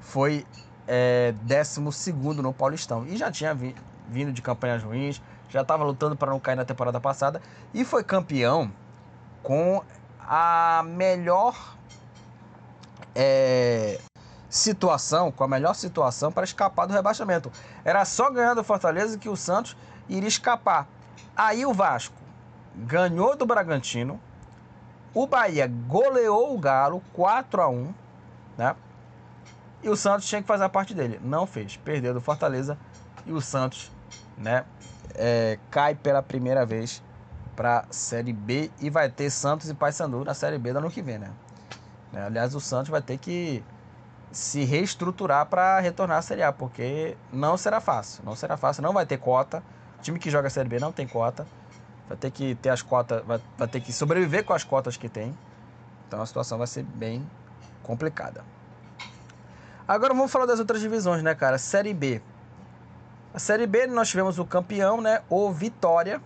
[0.00, 0.44] foi
[0.86, 3.06] é, 12 no Paulistão.
[3.06, 3.74] E já tinha vi,
[4.08, 7.40] vindo de campanhas ruins, já estava lutando para não cair na temporada passada
[7.72, 8.70] e foi campeão
[9.42, 9.82] com
[10.20, 11.76] a melhor
[13.14, 14.00] é,
[14.48, 17.50] situação, com a melhor situação para escapar do rebaixamento.
[17.84, 19.76] Era só ganhar do Fortaleza que o Santos
[20.08, 20.86] iria escapar.
[21.36, 22.14] Aí o Vasco
[22.74, 24.20] ganhou do Bragantino,
[25.14, 27.94] o Bahia goleou o Galo 4 a 1
[28.56, 28.74] né?
[29.82, 31.20] E o Santos tinha que fazer a parte dele.
[31.22, 31.76] Não fez.
[31.76, 32.78] Perdeu do Fortaleza.
[33.24, 33.90] E o Santos,
[34.36, 34.64] né?
[35.14, 37.02] É, cai pela primeira vez
[37.54, 38.70] para Série B.
[38.80, 41.30] E vai ter Santos e Paysandu na Série B do ano que vem, né?
[42.14, 43.62] Aliás, o Santos vai ter que
[44.32, 46.52] se reestruturar para retornar à Série A.
[46.52, 48.22] Porque não será fácil.
[48.24, 48.82] Não será fácil.
[48.82, 49.62] Não vai ter cota.
[49.98, 51.46] O time que joga a Série B não tem cota.
[52.08, 53.24] Vai ter que ter as cotas.
[53.24, 55.36] Vai, vai ter que sobreviver com as cotas que tem.
[56.06, 57.28] Então a situação vai ser bem
[57.82, 58.44] complicada.
[59.86, 61.58] Agora vamos falar das outras divisões, né, cara?
[61.58, 62.20] Série B.
[63.32, 65.22] A Série B nós tivemos o campeão, né?
[65.28, 66.20] O Vitória,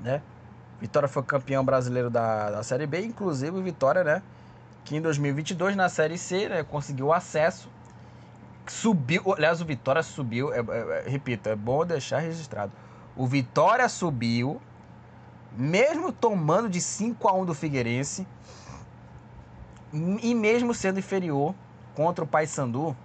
[0.00, 0.22] né?
[0.80, 4.22] Vitória foi campeão brasileiro da, da Série B, inclusive o Vitória, né?
[4.86, 7.68] Que em 2022 na Série C né, conseguiu acesso,
[8.66, 12.72] subiu, aliás o Vitória subiu, é, é, é, repito, é bom deixar registrado.
[13.16, 14.60] O Vitória subiu,
[15.56, 18.26] mesmo tomando de 5 a 1 do Figueirense
[19.92, 21.52] e mesmo sendo inferior
[21.96, 22.96] contra o Paysandu,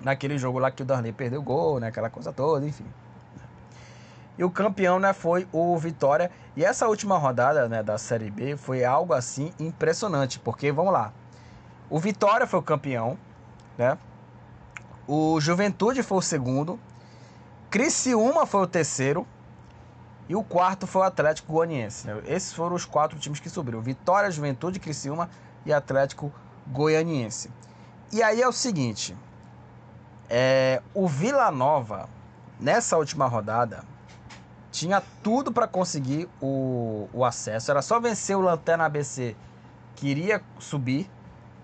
[0.00, 1.88] naquele jogo lá que o Darley perdeu o gol, né?
[1.88, 2.86] Aquela coisa toda, enfim.
[4.38, 6.30] E o campeão, né, foi o Vitória.
[6.54, 11.12] E essa última rodada, né, da Série B foi algo assim impressionante, porque vamos lá.
[11.88, 13.16] O Vitória foi o campeão,
[13.78, 13.96] né?
[15.06, 16.78] O Juventude foi o segundo.
[17.70, 19.26] Criciúma foi o terceiro.
[20.28, 22.08] E o quarto foi o Atlético Goianiense.
[22.08, 22.20] Né?
[22.26, 25.30] Esses foram os quatro times que subiram: Vitória, Juventude, Criciúma
[25.64, 26.32] e Atlético
[26.66, 27.48] Goianiense.
[28.12, 29.16] E aí é o seguinte:
[30.28, 32.08] é, o Vila Nova,
[32.58, 33.84] nessa última rodada,
[34.76, 37.70] tinha tudo para conseguir o, o acesso.
[37.70, 39.34] Era só vencer o Lanterna ABC,
[39.94, 41.10] que iria subir.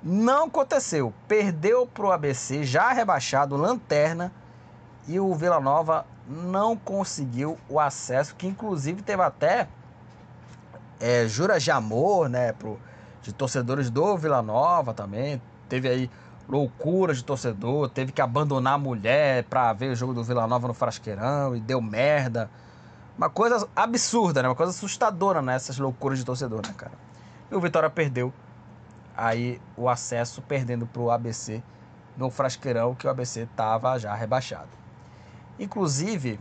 [0.02, 1.12] Não aconteceu.
[1.28, 4.32] Perdeu para o ABC, já rebaixado, Lanterna.
[5.06, 9.68] E o Vila Nova não conseguiu o acesso, que inclusive teve até
[10.98, 12.80] é, juras de amor, né, pro,
[13.20, 15.42] de torcedores do Vila Nova também.
[15.68, 16.10] Teve aí
[16.48, 20.66] loucura de torcedor, teve que abandonar a mulher pra ver o jogo do Vila Nova
[20.66, 22.48] no Frasqueirão e deu merda.
[23.16, 24.48] Uma coisa absurda, né?
[24.48, 25.54] Uma coisa assustadora, né?
[25.54, 26.92] Essas loucuras de torcedor, né, cara?
[27.50, 28.32] E o Vitória perdeu
[29.16, 31.62] aí o acesso, perdendo pro ABC
[32.16, 34.70] no Frasqueirão, que o ABC tava já rebaixado.
[35.58, 36.40] Inclusive,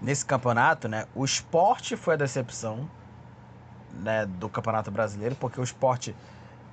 [0.00, 2.88] nesse campeonato, né, o esporte foi a decepção
[3.92, 6.14] né, do Campeonato Brasileiro, porque o esporte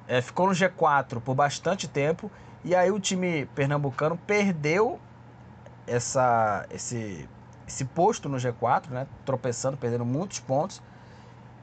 [0.08, 2.32] é, ficou no G4 por bastante tempo
[2.64, 5.00] e aí o time pernambucano perdeu
[5.88, 7.28] essa, esse,
[7.68, 10.82] esse posto no G4, né, tropeçando, perdendo muitos pontos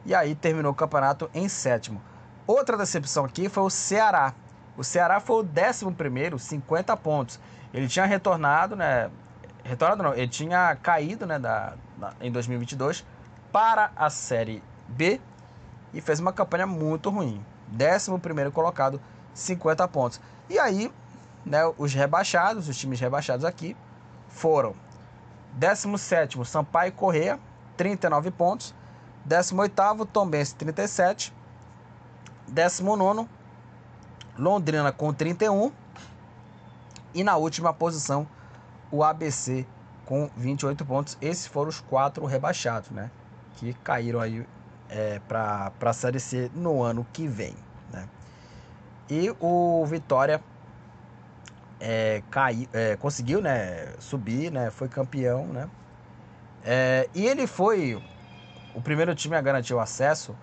[0.04, 2.02] e aí terminou o campeonato em sétimo.
[2.46, 4.34] Outra decepção aqui foi o Ceará.
[4.76, 7.38] O Ceará foi o décimo primeiro, 50 pontos.
[7.72, 9.10] Ele tinha retornado, né?
[9.62, 13.04] Retornado não, ele tinha caído, né, da, da, em 2022
[13.52, 15.20] para a Série B
[15.94, 17.44] e fez uma campanha muito ruim.
[17.72, 19.00] 11 colocado,
[19.34, 20.20] 50 pontos.
[20.48, 20.92] E aí,
[21.44, 23.76] né, os rebaixados, os times rebaixados aqui,
[24.28, 24.74] foram
[25.52, 27.38] 17 Sampaio Correia,
[27.76, 28.74] 39 pontos.
[29.24, 31.32] 18 Tombense, 37.
[32.48, 33.28] 19
[34.36, 35.70] Londrina com 31.
[37.14, 38.26] E na última posição,
[38.90, 39.66] o ABC
[40.06, 41.18] com 28 pontos.
[41.20, 43.10] Esses foram os quatro rebaixados, né?
[43.56, 44.46] Que caíram aí
[44.88, 47.54] é, para a Série C no ano que vem.
[47.92, 48.08] Né?
[49.08, 50.42] E o Vitória
[51.84, 55.46] é, cai, é, conseguiu né, subir, né, foi campeão.
[55.46, 55.68] Né?
[56.64, 58.00] É, e ele foi
[58.72, 60.34] o primeiro time a garantir o acesso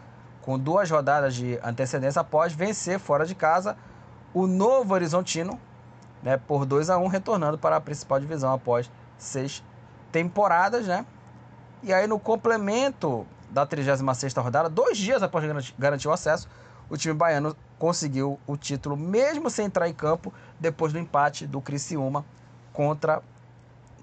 [0.42, 3.78] com duas rodadas de antecedência após vencer fora de casa
[4.34, 5.60] o Novo Horizontino
[6.22, 9.64] né, por 2 a 1 retornando para a principal divisão após seis
[10.12, 10.88] temporadas.
[10.88, 11.06] Né?
[11.82, 15.46] E aí no complemento da 36ª rodada, dois dias após
[15.80, 16.50] garantir o acesso,
[16.90, 21.62] o time baiano conseguiu o título, mesmo sem entrar em campo, depois do empate do
[21.62, 22.26] Criciúma
[22.74, 23.22] contra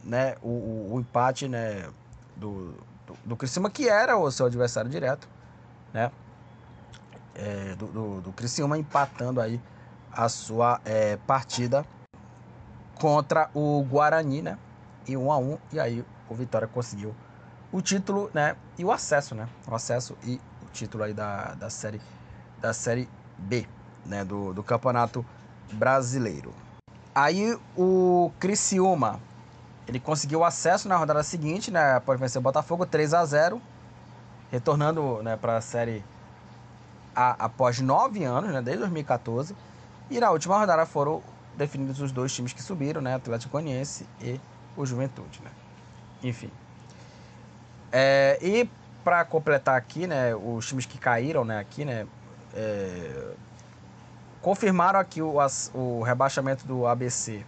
[0.02, 1.88] né, o, o, o empate né,
[2.36, 2.74] do,
[3.06, 5.28] do, do, Criciúma, que era o seu adversário direto,
[5.92, 6.10] né,
[7.34, 9.60] é, do, do, do Criciúma, empatando aí
[10.10, 11.84] a sua é, partida
[12.94, 14.58] contra o Guarani, né,
[15.06, 17.14] e 1 a 1 e aí o Vitória conseguiu
[17.70, 18.56] o título, né?
[18.78, 19.48] E o acesso, né?
[19.66, 22.00] O acesso e o título aí da, da série
[22.60, 23.66] da série B,
[24.04, 25.24] né, do, do Campeonato
[25.72, 26.52] Brasileiro.
[27.14, 29.20] Aí o Criciúma,
[29.88, 33.60] ele conseguiu acesso na rodada seguinte, né, após vencer o Botafogo 3 a 0
[34.50, 36.04] retornando né, para a Série
[37.14, 39.56] A após nove anos, né, desde 2014.
[40.10, 41.22] E na última rodada foram
[41.56, 44.40] definidos os dois times que subiram, né, Atlético Goianiense e
[44.76, 45.40] o Juventude.
[45.42, 45.50] Né.
[46.22, 46.50] Enfim.
[47.90, 48.68] É, e
[49.02, 52.06] para completar aqui, né, os times que caíram né, aqui, né,
[52.56, 53.34] é,
[54.40, 55.36] confirmaram aqui o,
[55.74, 57.44] o rebaixamento do ABC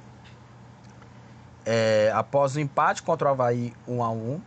[1.64, 4.40] é, após o empate contra o Havaí 1 a 1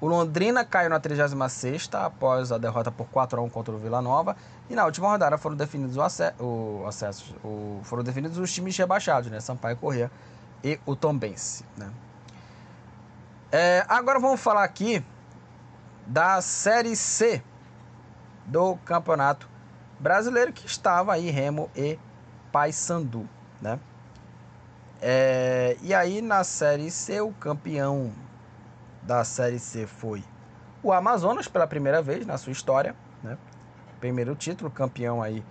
[0.00, 4.02] O Londrina caiu na 36 após a derrota por 4 a 1 contra o Vila
[4.02, 4.36] Nova.
[4.68, 8.76] E na última rodada foram definidos o, ace o acesso, o, foram definidos os times
[8.76, 9.40] rebaixados, né?
[9.40, 10.10] Sampaio Corrêa
[10.62, 11.64] e o Tombense.
[11.76, 11.90] Né?
[13.50, 15.04] É, agora vamos falar aqui
[16.06, 17.42] da Série C
[18.44, 19.55] do Campeonato
[19.98, 21.98] brasileiro que estava aí Remo e
[22.52, 23.28] Paysandu,
[23.60, 23.78] né?
[25.00, 28.12] É, e aí na Série C o campeão
[29.02, 30.24] da Série C foi
[30.82, 33.36] o Amazonas pela primeira vez na sua história, né?
[34.00, 35.44] Primeiro título, campeão aí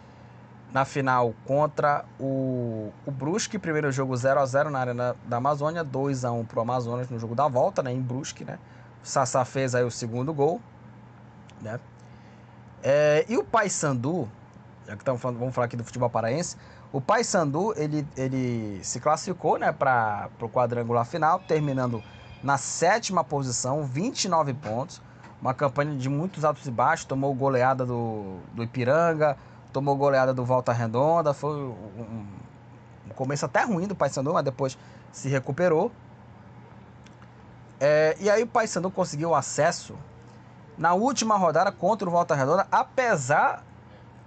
[0.71, 5.83] na final contra o, o Brusque, primeiro jogo 0 a 0 na Arena da Amazônia,
[5.83, 8.59] 2 a 1 pro Amazonas no jogo da volta, né, em Brusque, né?
[9.03, 10.59] O Sassá fez aí o segundo gol,
[11.61, 11.79] né?
[12.87, 14.29] É, e o Paysandu,
[14.85, 16.55] já que estamos falando, vamos falar aqui do futebol paraense,
[16.93, 22.03] o Paysandu ele, ele se classificou né, para o quadrangular final, terminando
[22.43, 25.01] na sétima posição, 29 pontos.
[25.41, 29.35] Uma campanha de muitos altos e baixos, tomou goleada do, do Ipiranga,
[29.73, 32.27] tomou goleada do Volta Redonda, foi um,
[33.07, 34.77] um começo até ruim do Paysandu, mas depois
[35.11, 35.91] se recuperou.
[37.79, 39.95] É, e aí o Paysandu conseguiu acesso
[40.77, 43.63] na última rodada contra o Volta Redonda, apesar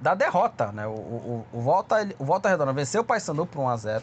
[0.01, 0.73] da derrota.
[0.73, 0.87] Né?
[0.87, 4.03] O, o, o, Volta, o Volta Redonda venceu o Paysandu por 1x0.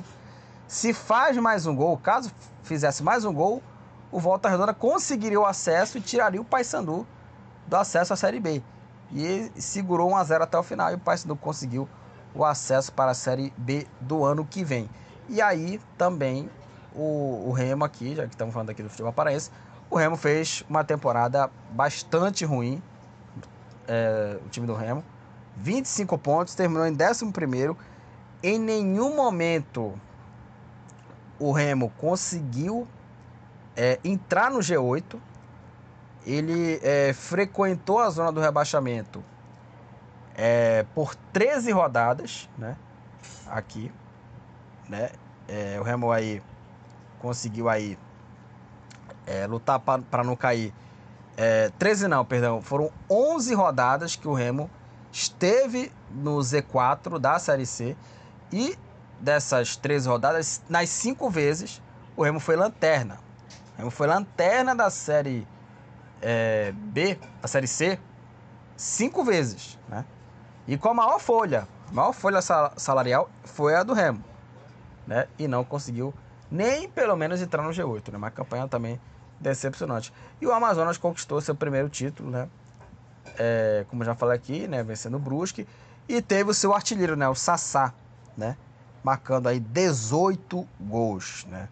[0.67, 2.31] Se faz mais um gol, caso
[2.63, 3.61] fizesse mais um gol,
[4.11, 7.05] o Volta Redonda conseguiria o acesso e tiraria o Paysandu
[7.67, 8.61] do acesso à Série B.
[9.11, 11.87] E segurou 1x0 até o final e o Paysandu conseguiu
[12.33, 14.89] o acesso para a Série B do ano que vem.
[15.29, 16.49] E aí também
[16.93, 19.51] o, o Remo aqui, já que estamos falando aqui do futebol paraense,
[19.89, 22.81] o Remo fez uma temporada bastante ruim,
[23.87, 25.03] é, o time do Remo.
[25.57, 27.75] 25 pontos, terminou em 11.
[28.43, 29.93] Em nenhum momento
[31.39, 32.87] o Remo conseguiu
[33.75, 35.19] é, entrar no G8.
[36.25, 39.23] Ele é, frequentou a zona do rebaixamento
[40.35, 42.75] é, por 13 rodadas, né?
[43.47, 43.91] Aqui,
[44.89, 45.11] né?
[45.47, 46.41] É, o Remo aí
[47.19, 47.97] conseguiu aí
[49.25, 50.73] é, lutar para não cair.
[51.37, 52.61] É, 13 não, perdão.
[52.61, 54.69] Foram 11 rodadas que o Remo
[55.11, 57.95] esteve no Z4 da Série C.
[58.51, 58.77] E
[59.19, 61.81] dessas 13 rodadas, nas cinco vezes,
[62.15, 63.17] o Remo foi lanterna.
[63.73, 65.47] O Remo foi lanterna da Série
[66.21, 67.99] é, B, da Série C,
[68.77, 69.77] cinco vezes.
[69.89, 70.05] Né?
[70.67, 74.23] E com a maior folha, a maior folha salarial foi a do Remo.
[75.05, 75.27] Né?
[75.37, 76.13] E não conseguiu
[76.49, 78.11] nem pelo menos entrar no G8.
[78.11, 78.17] Né?
[78.17, 78.99] Uma campanha também
[79.39, 80.13] decepcionante.
[80.41, 82.49] E o Amazonas conquistou seu primeiro título, né?
[83.37, 84.83] É, como já falei aqui, né?
[84.83, 85.67] Vencendo o Brusque.
[86.07, 87.27] E teve o seu artilheiro, né?
[87.27, 87.93] O Sassá,
[88.37, 88.57] né?
[89.03, 91.69] Marcando aí 18 gols, né?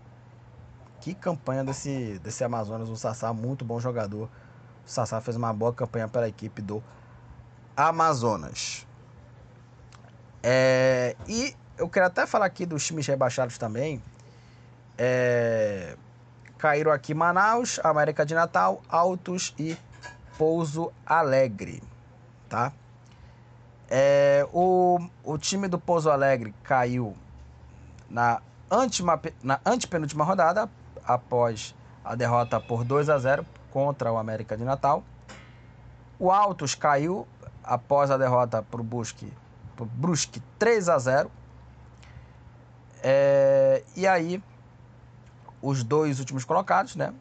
[1.00, 4.30] Que campanha desse, desse Amazonas, o Sassá, muito bom jogador.
[4.86, 6.84] O Sassá fez uma boa campanha pela equipe do
[7.76, 8.88] Amazonas.
[10.42, 14.02] É, e eu quero até falar aqui dos times rebaixados também.
[14.98, 15.98] É,
[16.64, 19.78] Caíram aqui Manaus, América de Natal, Altos e
[20.38, 21.84] Pouso Alegre,
[22.48, 22.72] tá?
[23.90, 27.18] É, o, o time do Pouso Alegre caiu
[28.10, 28.42] na,
[28.72, 30.70] antima, na antepenúltima rodada,
[31.06, 35.04] após a derrota por 2 a 0 contra o América de Natal.
[36.18, 37.28] O Altos caiu
[37.62, 39.34] após a derrota para o Brusque,
[39.78, 41.30] Brusque 3 a 0
[43.04, 44.42] é, E aí
[45.64, 47.14] os dois últimos colocados, né?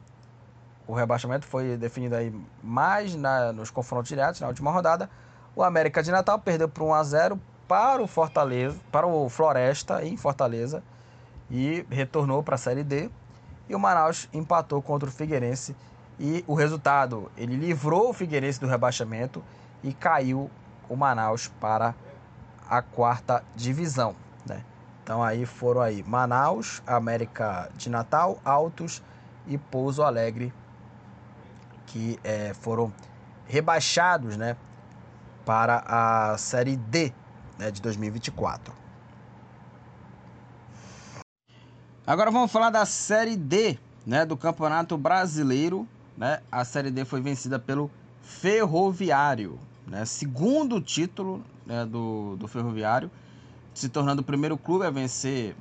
[0.86, 5.08] O rebaixamento foi definido aí mais na, nos confrontos diretos na última rodada.
[5.54, 10.04] O América de Natal perdeu por 1 a 0 para o Fortaleza, para o Floresta
[10.04, 10.82] em Fortaleza
[11.48, 13.08] e retornou para a Série D.
[13.68, 15.76] E o Manaus empatou contra o Figueirense
[16.18, 19.42] e o resultado, ele livrou o Figueirense do rebaixamento
[19.82, 20.50] e caiu
[20.88, 21.94] o Manaus para
[22.68, 24.14] a quarta divisão,
[24.46, 24.64] né?
[25.02, 29.02] Então aí foram aí Manaus, América de Natal, Altos
[29.46, 30.52] e Pouso Alegre
[31.92, 32.90] que é, foram
[33.44, 34.56] rebaixados, né,
[35.44, 37.12] para a série D,
[37.58, 38.72] né, de 2024.
[42.06, 45.86] Agora vamos falar da Série D, né, do Campeonato Brasileiro.
[46.16, 46.40] Né?
[46.50, 47.90] A Série D foi vencida pelo
[48.22, 50.04] Ferroviário, né?
[50.04, 53.10] segundo título né, do, do Ferroviário,
[53.74, 55.56] se tornando o primeiro clube a vencer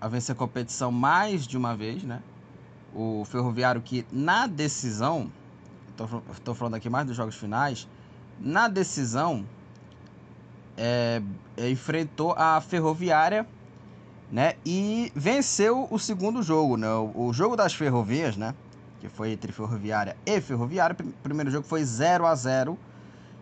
[0.00, 2.20] a vencer a competição mais de uma vez, né?
[2.94, 5.30] O Ferroviário que na decisão,
[6.30, 7.88] estou falando aqui mais dos jogos finais,
[8.38, 9.46] na decisão
[10.76, 11.22] é,
[11.56, 13.46] é, enfrentou a Ferroviária,
[14.30, 14.54] né?
[14.64, 16.92] E venceu o segundo jogo, né?
[16.92, 18.54] O, o jogo das ferrovias, né?
[19.00, 20.94] Que foi entre Ferroviária e Ferroviária.
[21.00, 22.78] O primeiro jogo foi 0 a 0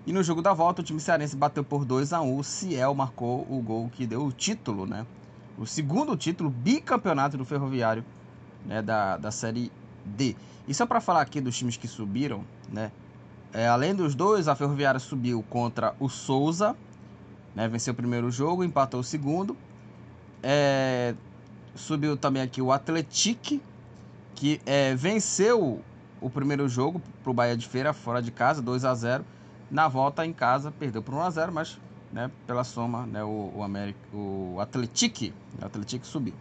[0.04, 2.94] E no jogo da volta, o time cearense bateu por 2 a 1 O Ciel
[2.94, 5.06] marcou o gol que deu o título, né?
[5.56, 8.04] O segundo título, bicampeonato do Ferroviário,
[8.66, 8.82] né?
[8.82, 9.70] Da, da Série
[10.04, 10.34] D.
[10.66, 12.90] E só para falar aqui dos times que subiram, né?
[13.52, 16.76] É, além dos dois, a Ferroviária subiu contra o Souza,
[17.54, 17.68] né?
[17.68, 19.56] Venceu o primeiro jogo, empatou o segundo.
[20.42, 21.14] É,
[21.76, 23.62] subiu também aqui o Atletique,
[24.34, 25.80] que é, venceu
[26.20, 29.24] o primeiro jogo para o Bahia de Feira, fora de casa, 2 a 0
[29.72, 31.80] Na volta em casa, perdeu por 1 a 0 mas
[32.12, 36.34] né, pela soma, né, o, o, o Atletique, o subiu.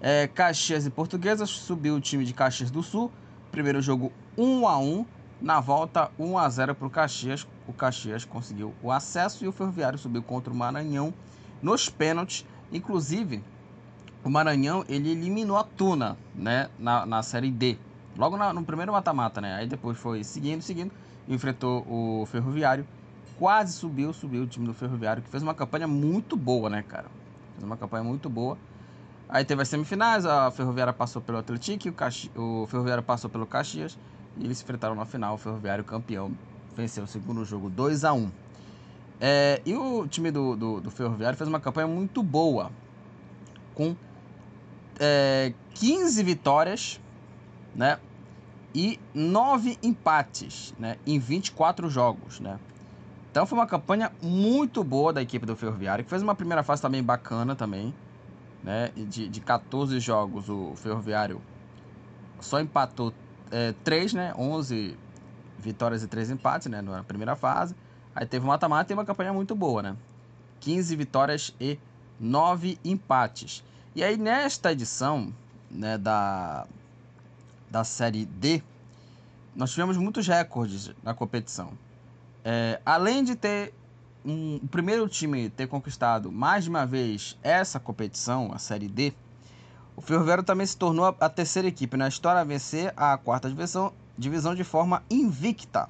[0.00, 3.12] É, Caxias e Portuguesas subiu o time de Caxias do Sul.
[3.52, 5.06] Primeiro jogo 1 a 1
[5.40, 7.46] na volta 1 a 0 para o Caxias.
[7.68, 11.14] O Caxias conseguiu o acesso e o Ferroviário subiu contra o Maranhão
[11.62, 12.44] nos pênaltis.
[12.72, 13.40] Inclusive,
[14.24, 17.78] o Maranhão ele eliminou a Tuna né, na, na Série D.
[18.16, 19.54] Logo na, no primeiro mata-mata, né?
[19.54, 20.92] Aí depois foi seguindo, seguindo,
[21.28, 22.86] enfrentou o Ferroviário.
[23.38, 27.06] Quase subiu, subiu o time do Ferroviário, que fez uma campanha muito boa, né, cara?
[27.54, 28.56] Fez uma campanha muito boa.
[29.28, 32.30] Aí teve as semifinais, a Ferroviária passou pelo Atlético, o, Caxi...
[32.36, 33.98] o Ferroviário passou pelo Caxias.
[34.36, 36.32] E eles se enfrentaram na final, o Ferroviário campeão.
[36.76, 38.30] Venceu o segundo jogo 2 a 1
[39.20, 42.70] é, E o time do, do, do, Ferroviário fez uma campanha muito boa.
[43.74, 43.96] Com
[44.98, 47.00] é, 15 vitórias,
[47.74, 47.98] né?
[48.74, 50.96] E 9 empates, né?
[51.06, 52.58] Em 24 jogos, né?
[53.30, 56.82] Então foi uma campanha muito boa da equipe do Ferroviário, que fez uma primeira fase
[56.82, 57.94] também bacana também,
[58.62, 58.90] né?
[58.96, 61.40] De, de 14 jogos o Ferroviário
[62.40, 63.12] só empatou
[63.50, 64.34] é, 3, né?
[64.36, 64.96] 11
[65.58, 66.82] vitórias e 3 empates, né?
[66.82, 67.74] Na primeira fase.
[68.14, 69.96] Aí teve um mata-mata e uma campanha muito boa, né?
[70.60, 71.78] 15 vitórias e
[72.18, 73.64] 9 empates.
[73.94, 75.32] E aí nesta edição,
[75.70, 76.66] né, da,
[77.74, 78.62] da Série D,
[79.56, 81.72] nós tivemos muitos recordes na competição.
[82.44, 83.74] É, além de ter
[84.24, 89.12] um, o primeiro time ter conquistado mais de uma vez essa competição, a Série D,
[89.96, 93.48] o Ferroviário também se tornou a, a terceira equipe na história a vencer a quarta
[93.48, 95.88] divisão, divisão de forma invicta,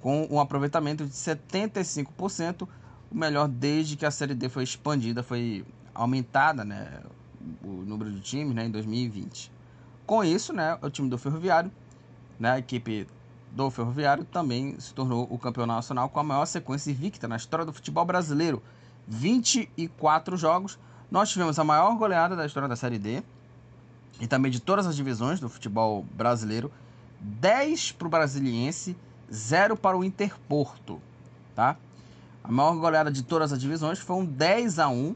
[0.00, 2.68] com um aproveitamento de 75%,
[3.10, 7.00] o melhor desde que a Série D foi expandida, foi aumentada, né,
[7.64, 9.58] o número de times, né, em 2020.
[10.10, 11.70] Com isso, né, o time do Ferroviário,
[12.36, 13.06] né, a equipe
[13.52, 17.64] do Ferroviário também se tornou o campeão nacional com a maior sequência invicta na história
[17.64, 18.60] do futebol brasileiro,
[19.06, 23.22] 24 jogos nós tivemos a maior goleada da história da Série D
[24.20, 26.72] e também de todas as divisões do futebol brasileiro.
[27.20, 28.96] 10 para o Brasiliense,
[29.32, 31.00] 0 para o Interporto.
[31.54, 31.76] Tá?
[32.42, 35.14] A maior goleada de todas as divisões foi um 10 a 1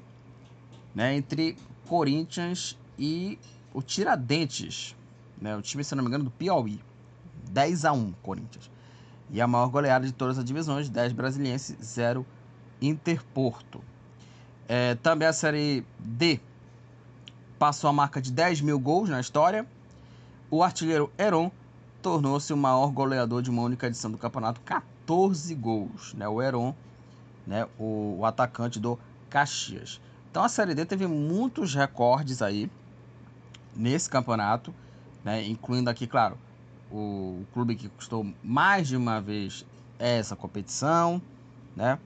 [0.94, 1.58] né, entre
[1.88, 3.40] Corinthians e
[3.74, 4.96] o Tiradentes.
[5.40, 6.80] Né, o time, se não me engano, do Piauí.
[7.50, 8.70] 10 a 1 Corinthians.
[9.30, 12.24] E a maior goleada de todas as divisões, 10 Brasiliense, 0
[12.80, 13.82] Interporto.
[14.68, 16.40] É, também a Série D
[17.58, 19.66] passou a marca de 10 mil gols na história.
[20.50, 21.50] O artilheiro Heron
[22.02, 26.14] tornou-se o maior goleador de uma única edição do campeonato, 14 gols.
[26.14, 26.28] Né?
[26.28, 26.74] O Heron,
[27.46, 27.66] né?
[27.78, 28.98] o, o atacante do
[29.30, 30.00] Caxias.
[30.30, 32.70] Então a Série D teve muitos recordes aí
[33.76, 34.74] nesse campeonato,
[35.24, 35.46] né?
[35.46, 36.38] incluindo aqui, claro,
[36.90, 39.66] o, clube que custou mais de uma vez
[39.98, 41.20] essa competição,
[41.76, 41.98] né?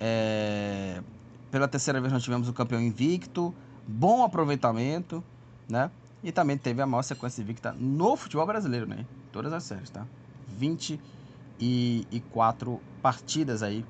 [0.00, 1.02] É,
[1.50, 3.52] pela terceira vez nós tivemos o campeão invicto,
[3.86, 5.22] bom aproveitamento,
[5.68, 5.90] né?
[6.22, 9.04] E também teve a maior sequência invicta no futebol brasileiro, né?
[9.32, 10.06] Todas as séries, tá?
[10.48, 13.84] 24 partidas aí,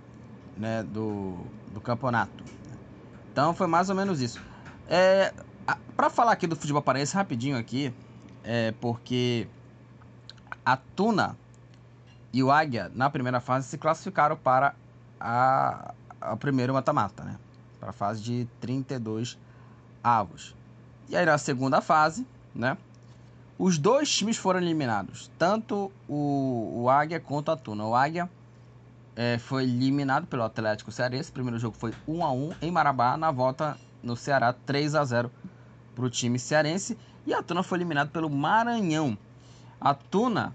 [0.56, 0.82] né?
[0.82, 1.38] Do,
[1.72, 2.44] do campeonato.
[3.32, 4.42] Então foi mais ou menos isso.
[4.88, 5.32] É,
[5.96, 7.92] para falar aqui do futebol paraense rapidinho aqui,
[8.44, 9.48] é porque
[10.64, 11.36] a Tuna
[12.32, 14.74] e o Águia na primeira fase se classificaram para
[15.18, 17.36] a, a primeiro mata-mata, né?
[17.78, 19.38] para a fase de 32
[20.02, 20.54] avos.
[21.08, 22.76] E aí na segunda fase, né?
[23.58, 27.84] Os dois times foram eliminados, tanto o, o Águia quanto a Tuna.
[27.84, 28.30] O Águia
[29.16, 31.30] é, foi eliminado pelo Atlético Cearense.
[31.30, 35.04] O primeiro jogo foi 1 a 1 em Marabá, na volta no Ceará 3 a
[35.04, 35.30] 0
[35.98, 36.96] para o time cearense.
[37.26, 39.18] E a Tuna foi eliminado pelo Maranhão.
[39.80, 40.54] A Tuna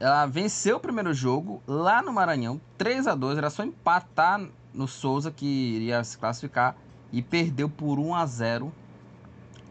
[0.00, 4.88] ela venceu o primeiro jogo lá no Maranhão, 3 a 2 Era só empatar no
[4.88, 6.76] Souza que iria se classificar
[7.12, 8.72] e perdeu por 1 a 0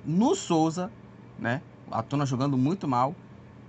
[0.05, 0.89] no Souza,
[1.37, 1.61] né?
[1.91, 3.13] A Tuna jogando muito mal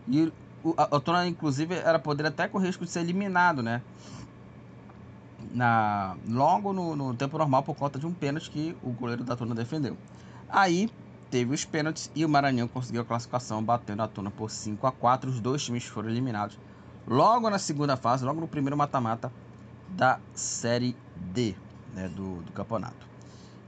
[0.06, 0.32] e
[0.77, 3.82] a, Tuna inclusive era poder até com risco de ser eliminado, né?
[5.52, 9.35] Na, logo no, no tempo normal por conta de um pênalti que o goleiro da
[9.35, 9.97] Tuna defendeu.
[10.48, 10.89] Aí
[11.35, 14.93] teve os pênaltis e o Maranhão conseguiu a classificação batendo a Tuna por 5 a
[14.93, 16.56] 4 Os dois times foram eliminados
[17.09, 19.32] logo na segunda fase, logo no primeiro mata-mata
[19.89, 21.56] da Série D
[21.93, 23.05] né, do, do campeonato.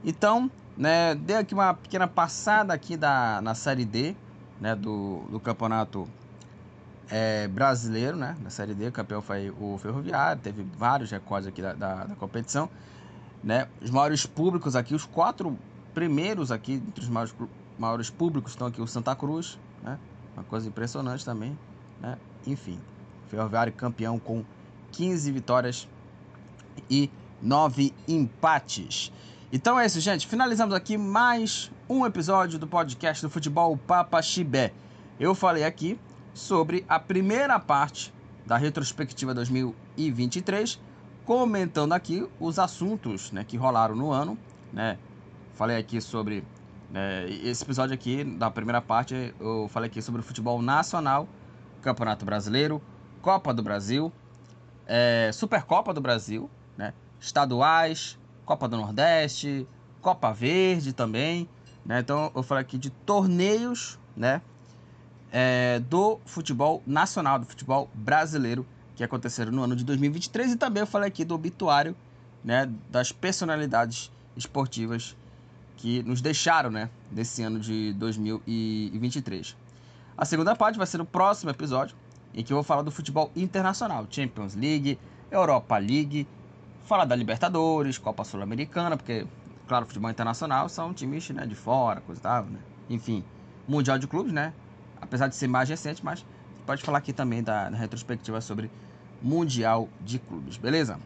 [0.01, 4.15] Então, né, dei aqui uma pequena passada aqui da, na Série D
[4.61, 6.07] né, do, do campeonato
[7.09, 11.61] é, brasileiro, né, na Série D, o campeão foi o Ferroviário, teve vários recordes aqui
[11.61, 12.69] da, da, da competição.
[13.43, 15.59] Né, os maiores públicos aqui, os quatro
[15.97, 17.33] primeiros aqui, entre os maiores,
[17.77, 19.97] maiores públicos, estão aqui o Santa Cruz, né?
[20.35, 21.57] Uma coisa impressionante também,
[22.01, 22.17] né?
[22.45, 22.79] Enfim,
[23.27, 24.43] Ferroviário campeão com
[24.91, 25.87] 15 vitórias
[26.89, 27.09] e
[27.41, 29.11] 9 empates.
[29.51, 30.27] Então é isso, gente.
[30.27, 34.73] Finalizamos aqui mais um episódio do podcast do Futebol Papa Chibé.
[35.19, 35.99] Eu falei aqui
[36.33, 38.13] sobre a primeira parte
[38.45, 40.79] da retrospectiva 2023,
[41.25, 44.37] comentando aqui os assuntos né, que rolaram no ano,
[44.71, 44.97] né?
[45.53, 46.43] Falei aqui sobre.
[46.93, 51.27] É, esse episódio aqui, da primeira parte, eu falei aqui sobre o futebol nacional,
[51.81, 52.81] Campeonato Brasileiro,
[53.21, 54.11] Copa do Brasil,
[54.85, 56.93] é, Supercopa do Brasil, né?
[57.19, 59.67] estaduais, Copa do Nordeste,
[60.01, 61.49] Copa Verde também.
[61.85, 61.99] Né?
[61.99, 64.41] Então eu falei aqui de torneios né?
[65.31, 68.65] É, do futebol nacional, do futebol brasileiro,
[68.95, 70.53] que aconteceram no ano de 2023.
[70.53, 71.95] E também eu falei aqui do obituário
[72.43, 72.71] né?
[72.89, 75.15] das personalidades esportivas
[75.77, 79.55] que nos deixaram, né, desse ano de 2023.
[80.17, 81.95] A segunda parte vai ser no próximo episódio,
[82.33, 84.99] em que eu vou falar do futebol internacional, Champions League,
[85.31, 86.27] Europa League,
[86.85, 89.27] falar da Libertadores, Copa Sul-Americana, porque,
[89.67, 92.59] claro, futebol internacional são times né, de fora, coisa e tal, né?
[92.89, 93.23] Enfim,
[93.67, 94.53] Mundial de Clubes, né?
[94.99, 96.25] Apesar de ser mais recente, mas
[96.65, 98.71] pode falar aqui também da, da retrospectiva sobre
[99.21, 100.99] Mundial de Clubes, beleza?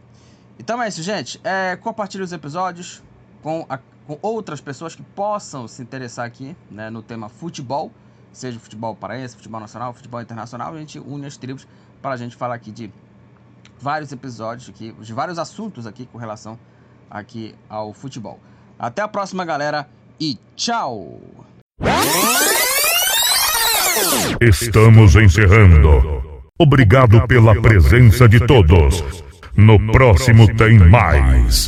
[0.60, 1.41] Então é isso, gente.
[1.43, 3.02] É, compartilhe os episódios
[3.41, 3.77] com a
[4.07, 7.91] com outras pessoas que possam se interessar aqui né, no tema futebol,
[8.32, 11.68] seja futebol paraense, futebol nacional, futebol internacional, a gente une as tribos
[12.02, 12.91] para a gente falar aqui de
[13.80, 16.57] vários episódios aqui, de vários assuntos aqui com relação
[17.10, 18.40] aqui ao futebol.
[18.78, 19.88] Até a próxima, galera,
[20.19, 21.19] e tchau!
[24.40, 26.22] Estamos encerrando.
[26.57, 29.03] Obrigado pela presença de todos.
[29.56, 31.60] No próximo tem mais.